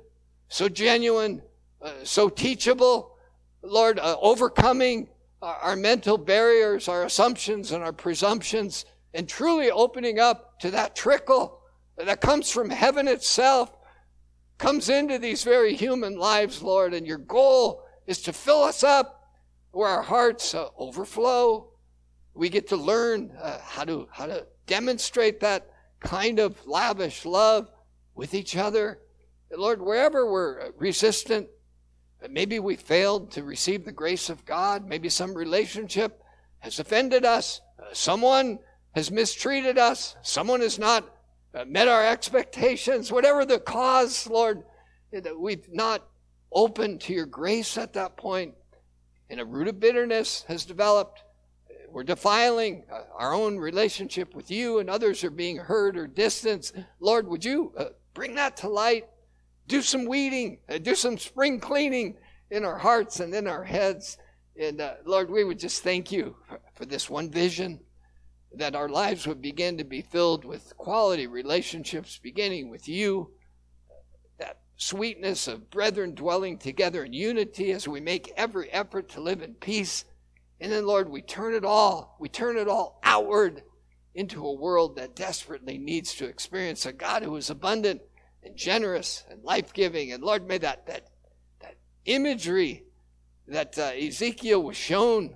so 0.53 0.69
genuine, 0.69 1.41
uh, 1.81 1.93
so 2.05 2.29
teachable. 2.29 3.17
Lord, 3.63 3.99
uh, 3.99 4.17
overcoming 4.21 5.09
our, 5.41 5.57
our 5.57 5.77
mental 5.77 6.19
barriers, 6.19 6.89
our 6.89 7.05
assumptions, 7.05 7.73
and 7.73 7.83
our 7.83 7.93
presumptions 7.93 8.85
and 9.15 9.27
truly 9.27 9.71
opening 9.71 10.19
up 10.19 10.61
to 10.61 10.71
that 10.73 10.95
trickle 10.95 11.63
that 11.97 12.21
comes 12.21 12.51
from 12.51 12.69
heaven 12.69 13.09
itself, 13.09 13.73
comes 14.59 14.91
into 14.91 15.19
these 15.19 15.43
very 15.43 15.75
human 15.75 16.19
lives, 16.19 16.63
Lord. 16.63 16.93
And 16.93 17.07
your 17.07 17.19
goal 17.19 17.83
is 18.07 18.21
to 18.23 18.33
fill 18.35 18.63
us 18.63 18.85
up 18.85 19.33
where 19.71 19.89
our 19.89 20.03
hearts 20.03 20.55
uh, 20.55 20.69
overflow. 20.77 21.71
We 22.35 22.51
get 22.51 22.69
to 22.69 22.77
learn 22.77 23.33
uh, 23.41 23.59
how 23.63 23.85
to 23.85 24.07
how 24.11 24.27
to 24.27 24.47
demonstrate 24.67 25.41
that 25.41 25.71
kind 26.01 26.39
of 26.39 26.67
lavish 26.67 27.25
love 27.25 27.71
with 28.15 28.35
each 28.35 28.55
other. 28.55 28.99
Lord, 29.57 29.83
wherever 29.83 30.31
we're 30.31 30.71
resistant, 30.79 31.49
maybe 32.31 32.59
we 32.59 32.77
failed 32.77 33.31
to 33.33 33.43
receive 33.43 33.85
the 33.85 33.93
grace 33.93 34.31
of 34.31 34.45
God, 34.45 34.87
maybe 34.87 35.09
some 35.09 35.35
relationship 35.35 36.23
has 36.61 36.79
offended 36.79 37.25
us, 37.25 37.61
uh, 37.79 37.87
someone 37.93 38.59
has 38.95 39.11
mistreated 39.11 39.79
us, 39.79 40.17
someone 40.23 40.61
has 40.61 40.79
not 40.79 41.05
uh, 41.55 41.65
met 41.65 41.89
our 41.89 42.07
expectations, 42.07 43.13
whatever 43.13 43.45
the 43.45 43.59
cause, 43.59 44.27
Lord, 44.27 44.63
that 45.13 45.39
we've 45.39 45.69
not 45.71 46.07
opened 46.53 47.01
to 47.03 47.13
your 47.13 47.27
grace 47.27 47.77
at 47.77 47.93
that 47.95 48.17
point, 48.17 48.55
and 49.29 49.41
a 49.41 49.45
root 49.45 49.69
of 49.69 49.81
bitterness 49.81 50.45
has 50.49 50.65
developed. 50.65 51.25
We're 51.91 52.05
defiling 52.05 52.85
uh, 52.91 53.03
our 53.19 53.35
own 53.35 53.59
relationship 53.59 54.35
with 54.35 54.51
you, 54.51 54.79
and 54.79 54.89
others 54.89 55.25
are 55.25 55.31
being 55.31 55.57
hurt 55.57 55.97
or 55.97 56.07
distanced. 56.07 56.75
Lord, 57.01 57.29
would 57.29 57.45
you 57.45 57.75
bring 58.15 58.37
that 58.37 58.57
to 58.59 58.69
light? 58.69 59.07
Do 59.67 59.83
some 59.83 60.07
weeding, 60.07 60.59
do 60.83 60.95
some 60.95 61.19
spring 61.19 61.61
cleaning 61.61 62.17
in 62.51 62.65
our 62.65 62.79
hearts 62.79 63.21
and 63.21 63.35
in 63.35 63.47
our 63.47 63.65
heads. 63.65 64.19
And 64.61 64.81
uh, 64.81 64.95
Lord, 65.05 65.31
we 65.31 65.45
would 65.45 65.59
just 65.59 65.83
thank 65.83 66.13
you 66.13 66.37
for, 66.49 66.61
for 66.75 66.85
this 66.85 67.09
one 67.09 67.31
vision 67.31 67.81
that 68.55 68.75
our 68.75 68.89
lives 68.89 69.27
would 69.27 69.41
begin 69.41 69.79
to 69.79 69.85
be 69.85 70.03
filled 70.03 70.45
with 70.45 70.77
quality 70.77 71.27
relationships, 71.27 72.21
beginning 72.23 72.69
with 72.71 72.89
you, 72.89 73.31
that 74.39 74.59
sweetness 74.77 75.49
of 75.49 75.71
brethren 75.71 76.15
dwelling 76.15 76.59
together 76.59 77.05
in 77.05 77.13
unity 77.13 77.73
as 77.73 77.89
we 77.89 78.01
make 78.01 78.33
every 78.37 78.71
effort 78.71 79.09
to 79.11 79.21
live 79.21 79.43
in 79.43 79.55
peace. 79.55 80.05
And 80.61 80.71
then, 80.71 80.87
Lord, 80.87 81.09
we 81.09 81.23
turn 81.23 81.55
it 81.55 81.65
all, 81.65 82.17
we 82.21 82.29
turn 82.29 82.59
it 82.59 82.69
all 82.69 83.01
outward 83.03 83.63
into 84.15 84.45
a 84.45 84.53
world 84.53 84.97
that 84.97 85.17
desperately 85.17 85.79
needs 85.79 86.15
to 86.17 86.27
experience 86.27 86.85
a 86.85 86.93
God 86.93 87.23
who 87.23 87.37
is 87.37 87.49
abundant 87.49 88.03
and 88.43 88.57
generous 88.57 89.25
and 89.31 89.43
life 89.43 89.73
giving. 89.73 90.13
And 90.13 90.23
Lord, 90.23 90.47
may 90.47 90.59
that, 90.59 90.87
that, 90.87 91.09
that 91.61 91.77
imagery 92.05 92.85
that 93.49 93.79
uh, 93.79 93.93
Ezekiel 93.95 94.63
was 94.63 94.77
shown, 94.77 95.35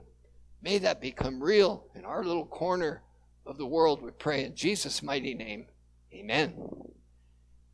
may 0.63 0.79
that 0.79 1.01
become 1.01 1.43
real 1.43 1.87
in 1.95 2.05
our 2.05 2.25
little 2.25 2.47
corner 2.47 3.03
of 3.45 3.59
the 3.59 3.67
world, 3.67 4.03
we 4.03 4.11
pray 4.11 4.45
in 4.45 4.55
Jesus' 4.55 5.03
mighty 5.03 5.35
name. 5.35 5.67
Amen. 6.13 6.55